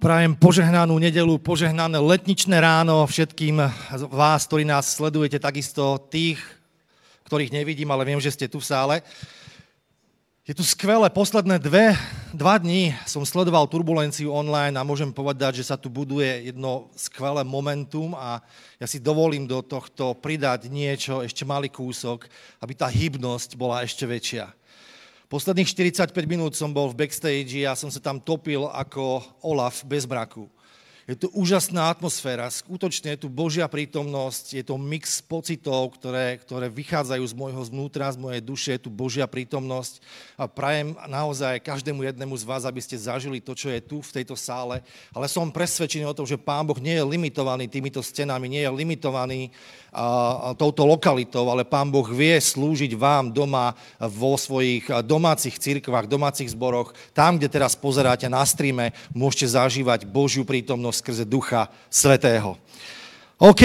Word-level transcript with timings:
Prajem 0.00 0.32
požehnanú 0.32 0.96
nedelu, 0.96 1.36
požehnané 1.36 2.00
letničné 2.00 2.56
ráno 2.56 3.04
všetkým 3.04 3.60
vás, 4.08 4.48
ktorí 4.48 4.64
nás 4.64 4.96
sledujete, 4.96 5.36
takisto 5.36 6.00
tých, 6.08 6.40
ktorých 7.28 7.52
nevidím, 7.52 7.92
ale 7.92 8.08
viem, 8.08 8.16
že 8.16 8.32
ste 8.32 8.48
tu 8.48 8.64
v 8.64 8.64
sále. 8.64 8.94
Je 10.48 10.56
tu 10.56 10.64
skvelé, 10.64 11.04
posledné 11.12 11.60
dve, 11.60 11.92
dva 12.32 12.56
dní 12.56 12.96
som 13.04 13.28
sledoval 13.28 13.68
turbulenciu 13.68 14.32
online 14.32 14.72
a 14.80 14.88
môžem 14.88 15.12
povedať, 15.12 15.60
že 15.60 15.68
sa 15.68 15.76
tu 15.76 15.92
buduje 15.92 16.48
jedno 16.48 16.88
skvelé 16.96 17.44
momentum 17.44 18.16
a 18.16 18.40
ja 18.80 18.88
si 18.88 19.04
dovolím 19.04 19.44
do 19.44 19.60
tohto 19.60 20.16
pridať 20.16 20.72
niečo, 20.72 21.20
ešte 21.20 21.44
malý 21.44 21.68
kúsok, 21.68 22.24
aby 22.64 22.72
tá 22.72 22.88
hybnosť 22.88 23.52
bola 23.52 23.84
ešte 23.84 24.08
väčšia. 24.08 24.48
Posledných 25.30 25.70
45 25.94 26.10
minút 26.26 26.58
som 26.58 26.74
bol 26.74 26.90
v 26.90 27.06
backstage 27.06 27.62
a 27.62 27.78
som 27.78 27.86
sa 27.86 28.02
tam 28.02 28.18
topil 28.18 28.66
ako 28.66 29.22
Olaf 29.46 29.86
bez 29.86 30.02
braku. 30.02 30.50
Je 31.06 31.14
tu 31.14 31.30
úžasná 31.34 31.90
atmosféra, 31.90 32.46
skutočne 32.50 33.14
je 33.14 33.26
tu 33.26 33.28
Božia 33.30 33.66
prítomnosť, 33.66 34.58
je 34.58 34.64
to 34.66 34.78
mix 34.78 35.18
pocitov, 35.18 35.98
ktoré, 35.98 36.38
ktoré 36.38 36.70
vychádzajú 36.70 37.24
z 37.26 37.34
môjho 37.34 37.62
znútra, 37.66 38.14
z 38.14 38.18
mojej 38.18 38.42
duše, 38.42 38.70
je 38.74 38.86
tu 38.86 38.90
Božia 38.90 39.26
prítomnosť 39.26 39.98
a 40.38 40.46
prajem 40.46 40.94
naozaj 41.10 41.66
každému 41.66 42.06
jednému 42.06 42.34
z 42.38 42.46
vás, 42.46 42.62
aby 42.62 42.78
ste 42.78 42.94
zažili 42.94 43.42
to, 43.42 43.58
čo 43.58 43.74
je 43.74 43.82
tu 43.82 43.98
v 44.02 44.22
tejto 44.22 44.38
sále, 44.38 44.86
ale 45.10 45.26
som 45.26 45.50
presvedčený 45.50 46.06
o 46.06 46.14
tom, 46.14 46.30
že 46.30 46.38
Pán 46.38 46.62
Boh 46.66 46.78
nie 46.78 46.94
je 46.94 47.06
limitovaný 47.06 47.66
týmito 47.66 48.02
stenami, 48.02 48.46
nie 48.46 48.62
je 48.62 48.70
limitovaný 48.70 49.50
a, 49.90 50.54
touto 50.54 50.86
lokalitou, 50.86 51.50
ale 51.50 51.66
Pán 51.66 51.90
Boh 51.90 52.06
vie 52.06 52.38
slúžiť 52.38 52.94
vám 52.94 53.34
doma 53.34 53.74
vo 53.98 54.38
svojich 54.38 54.86
domácich 55.02 55.58
cirkvách, 55.58 56.06
domácich 56.06 56.54
zboroch, 56.54 56.94
tam, 57.10 57.36
kde 57.36 57.50
teraz 57.50 57.74
pozeráte 57.74 58.30
na 58.30 58.46
streame, 58.46 58.94
môžete 59.10 59.58
zažívať 59.58 60.06
Božiu 60.06 60.46
prítomnosť 60.46 60.98
skrze 61.02 61.24
Ducha 61.26 61.66
Svetého. 61.90 62.54
OK. 63.42 63.62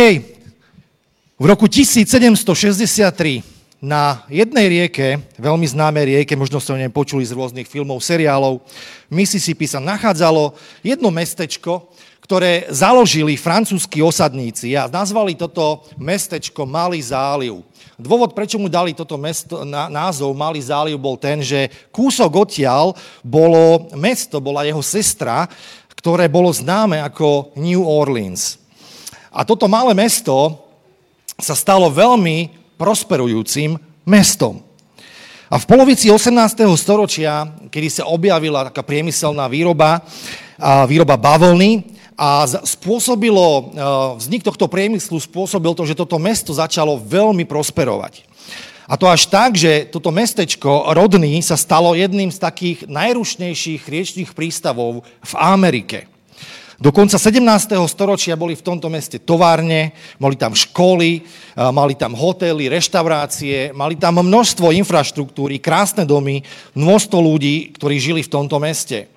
V 1.36 1.46
roku 1.46 1.68
1763 1.68 3.56
na 3.84 4.24
jednej 4.32 4.66
rieke, 4.66 5.22
veľmi 5.36 5.68
známej 5.68 6.06
rieke, 6.10 6.34
možno 6.34 6.58
ste 6.58 6.74
o 6.74 6.80
nej 6.80 6.90
počuli 6.90 7.28
z 7.28 7.36
rôznych 7.36 7.70
filmov, 7.70 8.02
seriálov, 8.02 8.64
Mississippi 9.12 9.70
sa 9.70 9.84
nachádzalo 9.84 10.58
jedno 10.82 11.14
mestečko, 11.14 11.92
ktoré 12.26 12.66
založili 12.74 13.38
francúzskí 13.38 14.02
osadníci 14.02 14.74
a 14.74 14.90
nazvali 14.90 15.38
toto 15.38 15.86
mestečko 16.02 16.66
Malý 16.66 16.98
záliv. 16.98 17.62
Dôvod, 18.02 18.34
prečo 18.34 18.58
mu 18.58 18.66
dali 18.66 18.98
toto 18.98 19.14
mesto, 19.14 19.62
názov 19.70 20.34
Malý 20.34 20.58
záliv, 20.58 20.98
bol 20.98 21.22
ten, 21.22 21.46
že 21.46 21.70
kúsok 21.94 22.50
odtiaľ 22.50 22.98
bolo 23.22 23.94
mesto, 23.94 24.42
bola 24.42 24.66
jeho 24.66 24.82
sestra, 24.82 25.46
ktoré 25.94 26.26
bolo 26.26 26.50
známe 26.50 26.98
ako 27.06 27.54
New 27.62 27.86
Orleans. 27.86 28.58
A 29.30 29.46
toto 29.46 29.70
malé 29.70 29.94
mesto 29.94 30.66
sa 31.38 31.54
stalo 31.54 31.94
veľmi 31.94 32.50
prosperujúcim 32.74 33.78
mestom. 34.10 34.66
A 35.46 35.62
v 35.62 35.66
polovici 35.70 36.10
18. 36.10 36.66
storočia, 36.74 37.46
kedy 37.70 38.02
sa 38.02 38.10
objavila 38.10 38.66
taká 38.74 38.82
priemyselná 38.82 39.46
výroba, 39.46 40.02
výroba 40.90 41.22
bavlny, 41.22 41.95
a 42.16 42.48
spôsobilo, 42.48 43.76
vznik 44.16 44.44
tohto 44.44 44.72
priemyslu 44.72 45.20
spôsobil 45.20 45.76
to, 45.76 45.84
že 45.84 46.00
toto 46.00 46.16
mesto 46.16 46.56
začalo 46.56 46.96
veľmi 46.96 47.44
prosperovať. 47.44 48.24
A 48.86 48.96
to 48.96 49.10
až 49.10 49.28
tak, 49.28 49.58
že 49.58 49.90
toto 49.90 50.14
mestečko 50.14 50.94
Rodný 50.94 51.42
sa 51.42 51.58
stalo 51.58 51.98
jedným 51.98 52.30
z 52.30 52.38
takých 52.38 52.80
najrušnejších 52.86 53.82
riečných 53.84 54.32
prístavov 54.38 55.02
v 55.04 55.34
Amerike. 55.36 56.08
Do 56.76 56.92
konca 56.92 57.16
17. 57.16 57.72
storočia 57.88 58.36
boli 58.36 58.52
v 58.52 58.62
tomto 58.62 58.92
meste 58.92 59.16
továrne, 59.16 59.96
mali 60.20 60.36
tam 60.36 60.52
školy, 60.52 61.24
mali 61.56 61.96
tam 61.96 62.12
hotely, 62.14 62.68
reštaurácie, 62.68 63.72
mali 63.72 63.96
tam 63.96 64.20
množstvo 64.20 64.76
infraštruktúry, 64.84 65.64
krásne 65.64 66.04
domy, 66.04 66.44
množstvo 66.76 67.16
ľudí, 67.16 67.72
ktorí 67.80 67.96
žili 67.96 68.22
v 68.28 68.34
tomto 68.38 68.60
meste. 68.60 69.08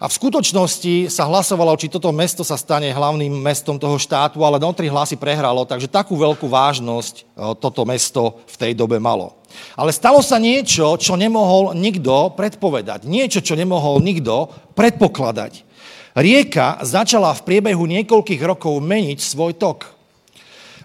A 0.00 0.08
v 0.08 0.16
skutočnosti 0.16 1.12
sa 1.12 1.28
hlasovalo, 1.28 1.76
či 1.76 1.92
toto 1.92 2.08
mesto 2.08 2.40
sa 2.40 2.56
stane 2.56 2.88
hlavným 2.88 3.36
mestom 3.36 3.76
toho 3.76 4.00
štátu, 4.00 4.40
ale 4.40 4.56
do 4.56 4.72
tri 4.72 4.88
hlasy 4.88 5.20
prehralo, 5.20 5.68
takže 5.68 5.92
takú 5.92 6.16
veľkú 6.16 6.48
vážnosť 6.48 7.14
e, 7.20 7.22
toto 7.60 7.84
mesto 7.84 8.40
v 8.48 8.56
tej 8.56 8.72
dobe 8.72 8.96
malo. 8.96 9.36
Ale 9.76 9.92
stalo 9.92 10.24
sa 10.24 10.40
niečo, 10.40 10.96
čo 10.96 11.20
nemohol 11.20 11.76
nikto 11.76 12.32
predpovedať. 12.32 13.04
Niečo, 13.04 13.44
čo 13.44 13.52
nemohol 13.52 14.00
nikto 14.00 14.48
predpokladať. 14.72 15.68
Rieka 16.16 16.80
začala 16.80 17.36
v 17.36 17.44
priebehu 17.44 17.84
niekoľkých 17.84 18.40
rokov 18.40 18.80
meniť 18.80 19.20
svoj 19.20 19.52
tok. 19.60 19.84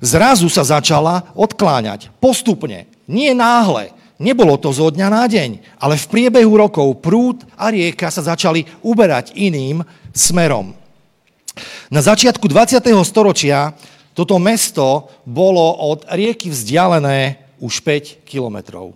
Zrazu 0.04 0.52
sa 0.52 0.68
začala 0.68 1.32
odkláňať. 1.40 2.12
Postupne. 2.20 2.92
Nie 3.08 3.32
náhle. 3.32 3.96
Nebolo 4.16 4.56
to 4.56 4.72
zo 4.72 4.88
dňa 4.88 5.08
na 5.12 5.28
deň, 5.28 5.76
ale 5.76 6.00
v 6.00 6.06
priebehu 6.08 6.56
rokov 6.56 7.04
prúd 7.04 7.44
a 7.60 7.68
rieka 7.68 8.08
sa 8.08 8.24
začali 8.24 8.64
uberať 8.80 9.36
iným 9.36 9.84
smerom. 10.16 10.72
Na 11.92 12.00
začiatku 12.00 12.48
20. 12.48 12.80
storočia 13.04 13.76
toto 14.16 14.40
mesto 14.40 15.12
bolo 15.28 15.76
od 15.92 16.08
rieky 16.08 16.48
vzdialené 16.48 17.44
už 17.60 17.84
5 17.84 18.24
kilometrov. 18.24 18.96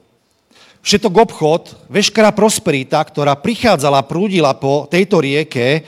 Všetok 0.79 1.13
obchod, 1.27 1.75
veškerá 1.91 2.31
prosperita, 2.31 3.03
ktorá 3.03 3.35
prichádzala, 3.35 4.07
prúdila 4.07 4.55
po 4.55 4.87
tejto 4.87 5.19
rieke, 5.19 5.83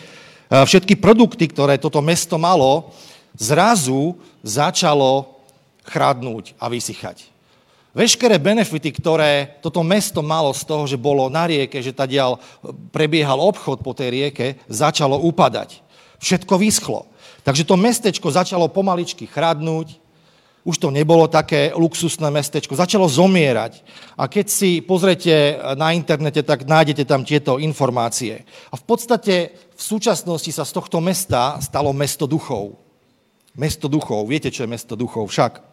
všetky 0.51 0.99
produkty, 0.99 1.47
ktoré 1.47 1.79
toto 1.79 2.03
mesto 2.03 2.35
malo, 2.35 2.91
zrazu 3.39 4.19
začalo 4.43 5.39
chradnúť 5.87 6.59
a 6.59 6.67
vysychať. 6.67 7.30
Veškeré 7.91 8.39
benefity, 8.39 8.87
ktoré 8.95 9.59
toto 9.59 9.83
mesto 9.83 10.23
malo 10.23 10.55
z 10.55 10.63
toho, 10.63 10.87
že 10.87 10.95
bolo 10.95 11.27
na 11.27 11.43
rieke, 11.43 11.83
že 11.83 11.91
tadiaľ 11.91 12.39
prebiehal 12.95 13.35
obchod 13.35 13.83
po 13.83 13.91
tej 13.91 14.09
rieke, 14.15 14.47
začalo 14.71 15.19
upadať. 15.27 15.83
Všetko 16.23 16.55
vyschlo. 16.55 17.11
Takže 17.43 17.67
to 17.67 17.75
mestečko 17.75 18.31
začalo 18.31 18.71
pomaličky 18.71 19.27
chradnúť, 19.27 19.99
už 20.61 20.77
to 20.77 20.93
nebolo 20.93 21.25
také 21.25 21.73
luxusné 21.73 22.29
mestečko, 22.29 22.77
začalo 22.77 23.09
zomierať. 23.09 23.81
A 24.13 24.29
keď 24.29 24.45
si 24.45 24.79
pozrete 24.79 25.57
na 25.73 25.89
internete, 25.91 26.45
tak 26.45 26.69
nájdete 26.69 27.03
tam 27.03 27.25
tieto 27.25 27.57
informácie. 27.57 28.45
A 28.69 28.77
v 28.77 28.83
podstate 28.85 29.57
v 29.73 29.81
súčasnosti 29.81 30.53
sa 30.53 30.61
z 30.61 30.71
tohto 30.77 31.01
mesta 31.01 31.57
stalo 31.65 31.89
mesto 31.97 32.29
duchov. 32.29 32.77
Mesto 33.57 33.89
duchov, 33.89 34.29
viete, 34.29 34.53
čo 34.53 34.63
je 34.63 34.69
mesto 34.69 34.93
duchov 34.93 35.33
však. 35.33 35.70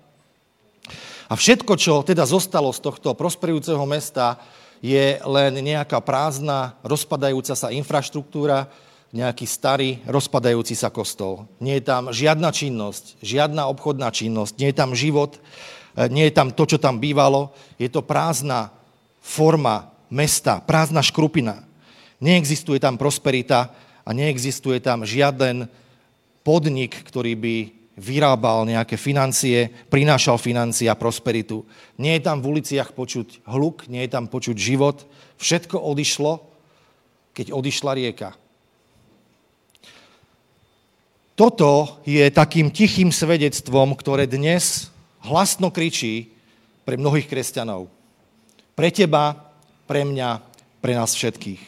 A 1.29 1.37
všetko, 1.37 1.77
čo 1.77 2.01
teda 2.01 2.25
zostalo 2.25 2.73
z 2.73 2.81
tohto 2.81 3.13
prosperujúceho 3.13 3.85
mesta, 3.85 4.41
je 4.81 5.21
len 5.21 5.53
nejaká 5.61 6.01
prázdna, 6.01 6.73
rozpadajúca 6.81 7.53
sa 7.53 7.69
infraštruktúra, 7.69 8.73
nejaký 9.13 9.45
starý, 9.45 9.91
rozpadajúci 10.09 10.73
sa 10.73 10.89
kostol. 10.89 11.45
Nie 11.61 11.81
je 11.81 11.85
tam 11.85 12.13
žiadna 12.13 12.49
činnosť, 12.53 13.21
žiadna 13.21 13.69
obchodná 13.69 14.09
činnosť, 14.13 14.57
nie 14.57 14.69
je 14.73 14.77
tam 14.77 14.93
život, 14.97 15.37
e, 15.97 16.09
nie 16.09 16.29
je 16.29 16.37
tam 16.37 16.49
to, 16.53 16.65
čo 16.65 16.79
tam 16.81 17.01
bývalo. 17.01 17.53
Je 17.81 17.89
to 17.89 18.05
prázdna 18.05 18.73
forma 19.21 19.93
mesta, 20.09 20.61
prázdna 20.65 21.05
škrupina. 21.05 21.65
Neexistuje 22.21 22.81
tam 22.81 22.97
prosperita 22.97 23.73
a 24.05 24.11
neexistuje 24.17 24.81
tam 24.81 25.05
žiaden 25.05 25.69
podnik, 26.41 26.97
ktorý 27.05 27.37
by 27.37 27.57
vyrábal 27.99 28.63
nejaké 28.65 28.95
financie, 28.95 29.69
prinášal 29.91 30.39
financie 30.39 30.87
a 30.87 30.95
prosperitu. 30.95 31.67
Nie 31.99 32.17
je 32.17 32.23
tam 32.31 32.39
v 32.39 32.57
uliciach 32.57 32.95
počuť 32.95 33.43
hluk, 33.51 33.91
nie 33.91 34.07
je 34.07 34.11
tam 34.15 34.31
počuť 34.31 34.55
život. 34.55 35.03
Všetko 35.43 35.83
odišlo, 35.83 36.39
keď 37.35 37.51
odišla 37.51 37.93
rieka. 37.99 38.31
Toto 41.39 42.03
je 42.03 42.27
takým 42.35 42.71
tichým 42.71 43.15
svedectvom, 43.15 43.95
ktoré 43.95 44.27
dnes 44.27 44.91
hlasno 45.23 45.71
kričí 45.71 46.35
pre 46.83 46.99
mnohých 46.99 47.31
kresťanov. 47.31 47.87
Pre 48.75 48.89
teba, 48.91 49.55
pre 49.87 50.03
mňa, 50.03 50.43
pre 50.83 50.99
nás 50.99 51.15
všetkých. 51.15 51.63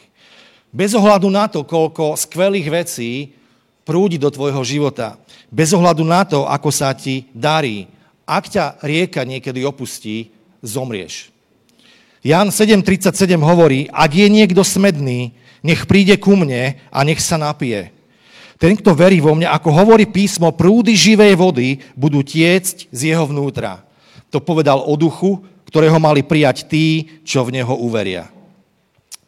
Bez 0.71 0.95
ohľadu 0.95 1.27
na 1.27 1.51
to, 1.51 1.67
koľko 1.67 2.15
skvelých 2.15 2.67
vecí 2.71 3.35
prúdi 3.83 4.17
do 4.21 4.29
tvojho 4.29 4.61
života. 4.63 5.17
Bez 5.49 5.73
ohľadu 5.73 6.03
na 6.05 6.21
to, 6.23 6.45
ako 6.47 6.69
sa 6.69 6.93
ti 6.93 7.27
darí. 7.33 7.89
Ak 8.23 8.47
ťa 8.47 8.79
rieka 8.85 9.25
niekedy 9.25 9.65
opustí, 9.65 10.31
zomrieš. 10.61 11.33
Jan 12.21 12.53
7.37 12.53 13.33
hovorí, 13.41 13.89
ak 13.89 14.11
je 14.13 14.27
niekto 14.29 14.61
smedný, 14.61 15.33
nech 15.65 15.89
príde 15.89 16.13
ku 16.21 16.37
mne 16.37 16.77
a 16.93 16.99
nech 17.01 17.17
sa 17.17 17.37
napije. 17.37 17.89
Ten, 18.61 18.77
kto 18.77 18.93
verí 18.93 19.17
vo 19.17 19.33
mňa, 19.33 19.57
ako 19.57 19.73
hovorí 19.73 20.05
písmo, 20.05 20.53
prúdy 20.53 20.93
živej 20.93 21.33
vody 21.33 21.81
budú 21.97 22.21
tiecť 22.21 22.93
z 22.93 22.99
jeho 23.09 23.25
vnútra. 23.25 23.81
To 24.29 24.37
povedal 24.37 24.85
o 24.85 24.93
duchu, 24.93 25.41
ktorého 25.65 25.97
mali 25.97 26.21
prijať 26.21 26.69
tí, 26.69 27.09
čo 27.25 27.41
v 27.41 27.57
neho 27.57 27.73
uveria. 27.73 28.29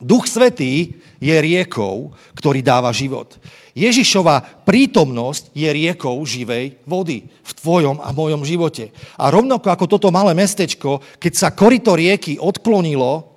Duch 0.03 0.27
Svetý 0.27 0.99
je 1.23 1.31
riekou, 1.31 2.11
ktorý 2.35 2.59
dáva 2.59 2.91
život. 2.91 3.39
Ježišova 3.71 4.67
prítomnosť 4.67 5.55
je 5.55 5.65
riekou 5.71 6.19
živej 6.27 6.77
vody 6.83 7.25
v 7.25 7.51
tvojom 7.57 8.03
a 8.03 8.11
mojom 8.11 8.43
živote. 8.43 8.91
A 9.15 9.31
rovnako 9.31 9.71
ako 9.71 9.85
toto 9.87 10.11
malé 10.11 10.35
mestečko, 10.35 10.99
keď 11.17 11.33
sa 11.33 11.55
korito 11.55 11.95
rieky 11.95 12.35
odklonilo, 12.37 13.33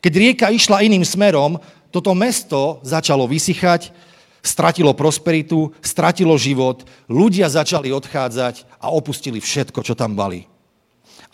keď 0.00 0.12
rieka 0.16 0.46
išla 0.48 0.82
iným 0.82 1.04
smerom, 1.04 1.60
toto 1.92 2.16
mesto 2.16 2.80
začalo 2.80 3.28
vysychať, 3.28 3.92
stratilo 4.40 4.96
prosperitu, 4.96 5.76
stratilo 5.84 6.34
život, 6.40 6.88
ľudia 7.06 7.52
začali 7.52 7.92
odchádzať 7.92 8.80
a 8.80 8.88
opustili 8.90 9.38
všetko, 9.38 9.84
čo 9.84 9.92
tam 9.92 10.16
bali. 10.16 10.48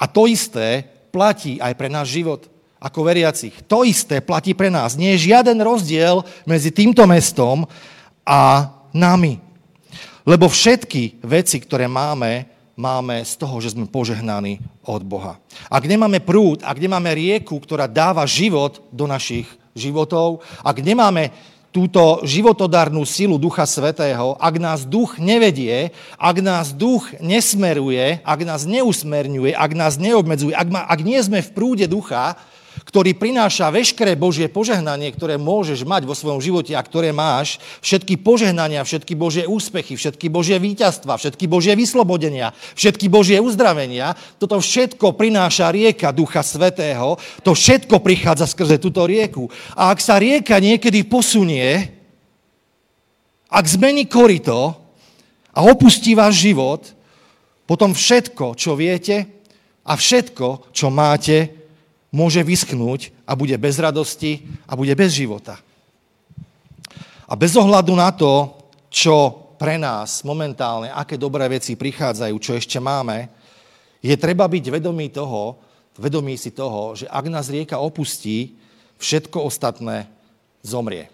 A 0.02 0.10
to 0.10 0.26
isté 0.26 0.82
platí 1.14 1.62
aj 1.62 1.78
pre 1.78 1.86
náš 1.86 2.10
život 2.18 2.50
ako 2.84 3.00
veriacich. 3.08 3.64
To 3.64 3.80
isté 3.80 4.20
platí 4.20 4.52
pre 4.52 4.68
nás. 4.68 5.00
Nie 5.00 5.16
je 5.16 5.32
žiaden 5.32 5.56
rozdiel 5.64 6.20
medzi 6.44 6.68
týmto 6.68 7.08
mestom 7.08 7.64
a 8.28 8.68
nami. 8.92 9.40
Lebo 10.28 10.52
všetky 10.52 11.24
veci, 11.24 11.64
ktoré 11.64 11.88
máme, 11.88 12.44
máme 12.76 13.24
z 13.24 13.40
toho, 13.40 13.56
že 13.64 13.72
sme 13.72 13.88
požehnaní 13.88 14.60
od 14.84 15.00
Boha. 15.00 15.40
Ak 15.72 15.88
nemáme 15.88 16.20
prúd, 16.20 16.60
ak 16.60 16.76
nemáme 16.76 17.08
rieku, 17.16 17.56
ktorá 17.56 17.88
dáva 17.88 18.28
život 18.28 18.84
do 18.92 19.08
našich 19.08 19.48
životov, 19.72 20.44
ak 20.60 20.76
nemáme 20.84 21.32
túto 21.74 22.22
životodárnu 22.22 23.02
silu 23.02 23.34
Ducha 23.34 23.66
Svetého, 23.66 24.38
ak 24.38 24.54
nás 24.62 24.86
duch 24.86 25.18
nevedie, 25.18 25.90
ak 26.14 26.38
nás 26.38 26.70
duch 26.70 27.10
nesmeruje, 27.18 28.22
ak 28.22 28.40
nás 28.46 28.62
neusmerňuje, 28.62 29.58
ak 29.58 29.72
nás 29.74 29.98
neobmedzuje, 29.98 30.54
ak, 30.54 30.68
ma, 30.70 30.86
ak 30.86 31.00
nie 31.02 31.18
sme 31.18 31.42
v 31.42 31.50
prúde 31.50 31.90
ducha, 31.90 32.38
ktorý 32.94 33.18
prináša 33.18 33.74
veškeré 33.74 34.14
Božie 34.14 34.46
požehnanie, 34.46 35.10
ktoré 35.10 35.34
môžeš 35.34 35.82
mať 35.82 36.06
vo 36.06 36.14
svojom 36.14 36.38
živote 36.38 36.78
a 36.78 36.86
ktoré 36.86 37.10
máš, 37.10 37.58
všetky 37.82 38.22
požehnania, 38.22 38.86
všetky 38.86 39.18
Božie 39.18 39.50
úspechy, 39.50 39.98
všetky 39.98 40.30
Božie 40.30 40.62
víťazstva, 40.62 41.18
všetky 41.18 41.50
Božie 41.50 41.74
vyslobodenia, 41.74 42.54
všetky 42.78 43.10
Božie 43.10 43.42
uzdravenia, 43.42 44.14
toto 44.38 44.62
všetko 44.62 45.18
prináša 45.18 45.74
rieka 45.74 46.14
Ducha 46.14 46.46
Svetého, 46.46 47.18
to 47.42 47.50
všetko 47.50 47.98
prichádza 47.98 48.46
skrze 48.46 48.78
túto 48.78 49.02
rieku. 49.10 49.50
A 49.74 49.90
ak 49.90 49.98
sa 49.98 50.22
rieka 50.22 50.62
niekedy 50.62 51.02
posunie, 51.02 51.98
ak 53.50 53.64
zmení 53.74 54.06
korito 54.06 54.70
a 55.50 55.66
opustí 55.66 56.14
váš 56.14 56.46
život, 56.46 56.94
potom 57.66 57.90
všetko, 57.90 58.54
čo 58.54 58.78
viete 58.78 59.26
a 59.82 59.98
všetko, 59.98 60.70
čo 60.70 60.94
máte, 60.94 61.63
môže 62.14 62.38
vyschnúť 62.46 63.10
a 63.26 63.34
bude 63.34 63.58
bez 63.58 63.74
radosti 63.82 64.46
a 64.70 64.78
bude 64.78 64.94
bez 64.94 65.18
života. 65.18 65.58
A 67.26 67.34
bez 67.34 67.58
ohľadu 67.58 67.90
na 67.98 68.14
to, 68.14 68.54
čo 68.86 69.34
pre 69.58 69.74
nás 69.74 70.22
momentálne, 70.22 70.94
aké 70.94 71.18
dobré 71.18 71.50
veci 71.50 71.74
prichádzajú, 71.74 72.34
čo 72.38 72.54
ešte 72.54 72.78
máme, 72.78 73.26
je 73.98 74.14
treba 74.14 74.46
byť 74.46 74.64
vedomý 74.70 75.10
toho, 75.10 75.58
vedomý 75.98 76.38
si 76.38 76.54
toho, 76.54 76.94
že 76.94 77.10
ak 77.10 77.26
nás 77.26 77.50
rieka 77.50 77.82
opustí, 77.82 78.54
všetko 79.02 79.42
ostatné 79.50 80.06
zomrie. 80.62 81.10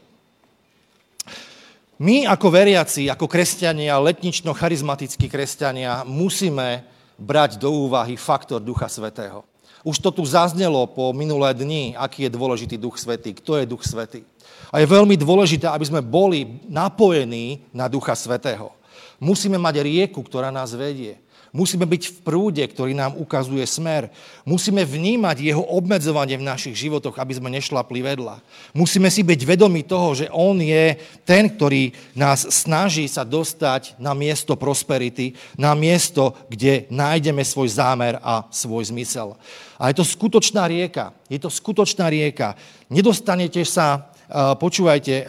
My 2.01 2.25
ako 2.29 2.49
veriaci, 2.49 3.13
ako 3.13 3.29
kresťania, 3.29 4.01
letnično-charizmatickí 4.01 5.29
kresťania, 5.29 6.05
musíme 6.05 6.85
brať 7.21 7.61
do 7.61 7.69
úvahy 7.89 8.17
faktor 8.17 8.61
Ducha 8.61 8.89
Svetého. 8.89 9.50
Už 9.81 9.97
to 9.99 10.13
tu 10.13 10.23
zaznelo 10.29 10.85
po 10.91 11.13
minulé 11.17 11.57
dni, 11.57 11.97
aký 11.97 12.29
je 12.29 12.37
dôležitý 12.37 12.77
Duch 12.77 13.01
Svetý, 13.01 13.33
kto 13.33 13.57
je 13.57 13.65
Duch 13.65 13.81
Svetý. 13.81 14.25
A 14.69 14.79
je 14.79 14.87
veľmi 14.87 15.17
dôležité, 15.17 15.67
aby 15.67 15.89
sme 15.89 16.05
boli 16.05 16.61
napojení 16.69 17.65
na 17.73 17.89
Ducha 17.89 18.13
Svetého. 18.13 18.71
Musíme 19.17 19.57
mať 19.57 19.85
rieku, 19.85 20.21
ktorá 20.21 20.53
nás 20.53 20.77
vedie. 20.77 21.17
Musíme 21.51 21.83
byť 21.83 22.03
v 22.07 22.17
prúde, 22.23 22.63
ktorý 22.63 22.95
nám 22.95 23.19
ukazuje 23.19 23.67
smer. 23.67 24.07
Musíme 24.47 24.87
vnímať 24.87 25.43
jeho 25.43 25.67
obmedzovanie 25.67 26.39
v 26.39 26.47
našich 26.47 26.79
životoch, 26.79 27.19
aby 27.19 27.35
sme 27.35 27.51
nešlapli 27.51 28.07
vedľa. 28.07 28.39
Musíme 28.71 29.11
si 29.11 29.27
byť 29.27 29.41
vedomi 29.43 29.83
toho, 29.83 30.15
že 30.15 30.27
on 30.31 30.63
je 30.63 30.95
ten, 31.27 31.51
ktorý 31.51 31.91
nás 32.15 32.47
snaží 32.55 33.11
sa 33.11 33.27
dostať 33.27 33.99
na 33.99 34.15
miesto 34.15 34.55
prosperity, 34.55 35.35
na 35.59 35.75
miesto, 35.75 36.39
kde 36.47 36.87
nájdeme 36.87 37.43
svoj 37.43 37.67
zámer 37.75 38.23
a 38.23 38.47
svoj 38.55 38.95
zmysel. 38.95 39.35
A 39.75 39.91
je 39.91 39.99
to 39.99 40.07
skutočná 40.07 40.71
rieka. 40.71 41.11
Je 41.27 41.43
to 41.43 41.51
skutočná 41.51 42.07
rieka. 42.07 42.55
Nedostanete 42.87 43.67
sa, 43.67 44.15
počúvajte, 44.55 45.27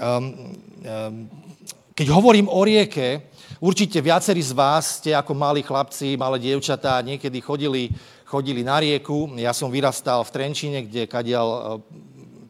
keď 1.98 2.08
hovorím 2.14 2.46
o 2.46 2.62
rieke, 2.62 3.31
Určite 3.62 4.02
viacerí 4.02 4.42
z 4.42 4.58
vás 4.58 4.98
ste 4.98 5.14
ako 5.14 5.38
malí 5.38 5.62
chlapci, 5.62 6.18
malé 6.18 6.42
dievčatá 6.42 6.98
niekedy 7.06 7.46
chodili, 7.46 7.94
chodili 8.26 8.66
na 8.66 8.82
rieku. 8.82 9.30
Ja 9.38 9.54
som 9.54 9.70
vyrastal 9.70 10.26
v 10.26 10.34
Trenčine, 10.34 10.90
kde 10.90 11.06
kadiaľ 11.06 11.48
e, 11.54 11.62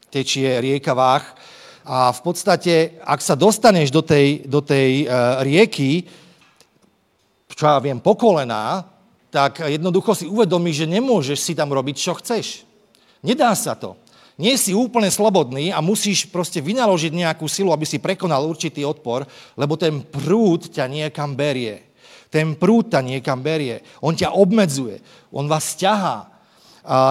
tečie 0.07 0.63
rieka 0.63 0.95
Vách. 0.95 1.35
A 1.83 2.15
v 2.15 2.21
podstate, 2.23 2.95
ak 3.03 3.19
sa 3.19 3.35
dostaneš 3.35 3.91
do 3.91 3.99
tej, 3.99 4.45
do 4.45 4.61
tej 4.61 5.09
uh, 5.09 5.41
rieky, 5.41 6.05
čo 7.49 7.65
ja 7.65 7.81
viem, 7.81 7.97
pokolená, 7.97 8.85
tak 9.33 9.65
jednoducho 9.65 10.13
si 10.13 10.29
uvedomíš, 10.29 10.85
že 10.85 10.93
nemôžeš 10.93 11.41
si 11.41 11.57
tam 11.57 11.73
robiť, 11.73 11.95
čo 11.97 12.13
chceš. 12.21 12.61
Nedá 13.25 13.49
sa 13.57 13.73
to 13.73 13.97
nie 14.39 14.55
si 14.55 14.71
úplne 14.71 15.11
slobodný 15.11 15.75
a 15.75 15.83
musíš 15.83 16.27
proste 16.27 16.63
vynaložiť 16.63 17.11
nejakú 17.11 17.45
silu, 17.49 17.75
aby 17.75 17.83
si 17.83 17.99
prekonal 17.99 18.47
určitý 18.47 18.87
odpor, 18.87 19.27
lebo 19.59 19.75
ten 19.75 19.99
prúd 20.01 20.71
ťa 20.71 20.87
niekam 20.87 21.35
berie. 21.35 21.87
Ten 22.31 22.55
prúd 22.55 22.87
ťa 22.87 23.03
niekam 23.03 23.43
berie. 23.43 23.83
On 23.99 24.15
ťa 24.15 24.31
obmedzuje. 24.31 25.03
On 25.35 25.43
vás 25.45 25.75
ťahá. 25.75 26.31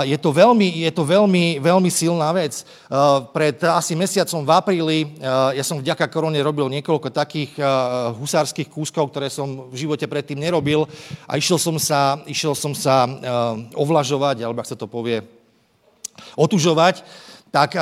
Je 0.02 0.18
to 0.18 0.34
veľmi, 0.34 0.82
je 0.82 0.90
to 0.90 1.06
veľmi, 1.06 1.62
veľmi 1.62 1.90
silná 1.94 2.34
vec. 2.34 2.66
Pred 3.30 3.62
asi 3.70 3.94
mesiacom 3.94 4.42
v 4.42 4.50
apríli, 4.50 4.98
ja 5.54 5.62
som 5.62 5.78
vďaka 5.78 6.10
korone 6.10 6.42
robil 6.42 6.66
niekoľko 6.66 7.14
takých 7.14 7.54
husárskych 8.18 8.66
kúskov, 8.66 9.14
ktoré 9.14 9.30
som 9.30 9.70
v 9.70 9.86
živote 9.86 10.10
predtým 10.10 10.42
nerobil 10.42 10.90
a 11.30 11.38
išiel 11.38 11.54
som 11.54 11.78
sa, 11.78 12.18
išiel 12.26 12.58
som 12.58 12.74
sa 12.74 13.06
ovlažovať, 13.78 14.42
alebo 14.42 14.58
ak 14.58 14.72
sa 14.72 14.74
to 14.74 14.90
povie, 14.90 15.22
otužovať, 16.36 17.02
tak 17.50 17.74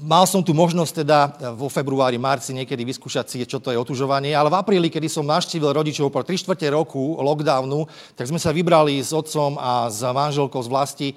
mal 0.00 0.24
som 0.24 0.40
tu 0.40 0.56
možnosť 0.56 0.92
teda 1.04 1.18
vo 1.52 1.68
februári, 1.68 2.16
marci 2.16 2.56
niekedy 2.56 2.80
vyskúšať 2.80 3.28
si, 3.28 3.36
čo 3.44 3.60
to 3.60 3.68
je 3.68 3.76
otužovanie, 3.76 4.32
ale 4.32 4.48
v 4.48 4.56
apríli, 4.56 4.88
kedy 4.88 5.04
som 5.04 5.28
naštívil 5.28 5.68
rodičov 5.68 6.08
po 6.08 6.24
3 6.24 6.32
čtvrte 6.32 6.64
roku 6.72 7.20
lockdownu, 7.20 7.84
tak 8.16 8.24
sme 8.24 8.40
sa 8.40 8.56
vybrali 8.56 8.96
s 9.04 9.12
otcom 9.12 9.60
a 9.60 9.92
s 9.92 10.00
manželkou 10.00 10.64
z 10.64 10.68
vlasti, 10.72 11.08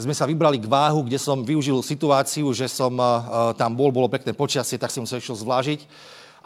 sme 0.00 0.16
sa 0.16 0.24
vybrali 0.24 0.56
k 0.56 0.68
váhu, 0.68 1.04
kde 1.04 1.20
som 1.20 1.44
využil 1.44 1.84
situáciu, 1.84 2.52
že 2.56 2.68
som 2.72 2.92
uh, 2.96 3.52
tam 3.56 3.76
bol, 3.76 3.92
bolo 3.92 4.08
pekné 4.08 4.32
počasie, 4.32 4.80
tak 4.80 4.92
som 4.92 5.04
sa 5.04 5.20
išiel 5.20 5.36
zvlážiť. 5.36 5.84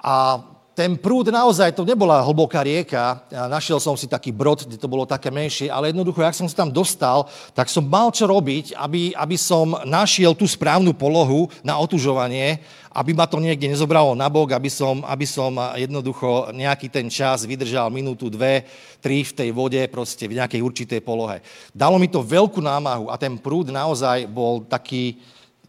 A 0.02 0.42
ten 0.80 0.96
prúd 0.96 1.28
naozaj, 1.28 1.76
to 1.76 1.84
nebola 1.84 2.24
hlboká 2.24 2.64
rieka, 2.64 3.20
našiel 3.52 3.76
som 3.76 4.00
si 4.00 4.08
taký 4.08 4.32
brod, 4.32 4.64
kde 4.64 4.80
to 4.80 4.88
bolo 4.88 5.04
také 5.04 5.28
menšie, 5.28 5.68
ale 5.68 5.92
jednoducho, 5.92 6.24
ak 6.24 6.32
som 6.32 6.48
sa 6.48 6.64
tam 6.64 6.72
dostal, 6.72 7.28
tak 7.52 7.68
som 7.68 7.84
mal 7.84 8.08
čo 8.08 8.24
robiť, 8.24 8.72
aby, 8.80 9.12
aby 9.12 9.36
som 9.36 9.76
našiel 9.84 10.32
tú 10.32 10.48
správnu 10.48 10.96
polohu 10.96 11.52
na 11.60 11.76
otužovanie, 11.76 12.64
aby 12.96 13.12
ma 13.12 13.28
to 13.28 13.36
niekde 13.36 13.68
nezobralo 13.68 14.16
na 14.16 14.32
bok, 14.32 14.56
aby 14.56 14.72
som, 14.72 15.04
aby 15.04 15.28
som 15.28 15.52
jednoducho 15.76 16.48
nejaký 16.56 16.88
ten 16.88 17.12
čas 17.12 17.44
vydržal 17.44 17.92
minútu, 17.92 18.32
dve, 18.32 18.64
tri 19.04 19.20
v 19.20 19.36
tej 19.36 19.52
vode, 19.52 19.84
proste 19.92 20.24
v 20.24 20.40
nejakej 20.40 20.64
určitej 20.64 21.00
polohe. 21.04 21.44
Dalo 21.76 22.00
mi 22.00 22.08
to 22.08 22.24
veľkú 22.24 22.64
námahu 22.64 23.12
a 23.12 23.20
ten 23.20 23.36
prúd 23.36 23.68
naozaj 23.68 24.24
bol 24.24 24.64
taký, 24.64 25.20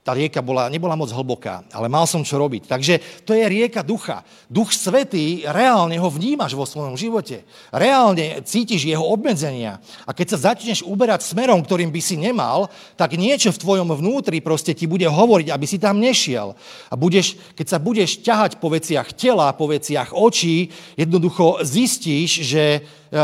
tá 0.01 0.17
rieka 0.17 0.41
bola, 0.41 0.65
nebola 0.65 0.97
moc 0.97 1.13
hlboká, 1.13 1.61
ale 1.69 1.85
mal 1.85 2.09
som 2.09 2.25
čo 2.25 2.41
robiť. 2.41 2.65
Takže 2.65 2.93
to 3.21 3.37
je 3.37 3.45
rieka 3.45 3.85
ducha. 3.85 4.25
Duch 4.49 4.73
Svetý, 4.73 5.45
reálne 5.45 5.93
ho 6.01 6.09
vnímaš 6.09 6.57
vo 6.57 6.65
svojom 6.65 6.97
živote. 6.97 7.45
Reálne 7.69 8.41
cítiš 8.41 8.89
jeho 8.89 9.05
obmedzenia. 9.05 9.77
A 10.09 10.17
keď 10.17 10.33
sa 10.33 10.57
začneš 10.57 10.81
uberať 10.81 11.21
smerom, 11.21 11.61
ktorým 11.61 11.93
by 11.93 12.01
si 12.01 12.17
nemal, 12.17 12.73
tak 12.97 13.13
niečo 13.13 13.53
v 13.53 13.61
tvojom 13.61 13.93
vnútri 13.93 14.41
proste 14.41 14.73
ti 14.73 14.89
bude 14.89 15.05
hovoriť, 15.05 15.53
aby 15.53 15.65
si 15.69 15.77
tam 15.77 16.01
nešiel. 16.01 16.57
A 16.89 16.97
budeš, 16.97 17.37
keď 17.53 17.67
sa 17.69 17.77
budeš 17.77 18.25
ťahať 18.25 18.57
po 18.57 18.73
veciach 18.73 19.13
tela, 19.13 19.53
po 19.53 19.69
veciach 19.69 20.17
očí, 20.17 20.73
jednoducho 20.97 21.61
zistíš, 21.61 22.41
že 22.41 22.63
e, 22.81 23.19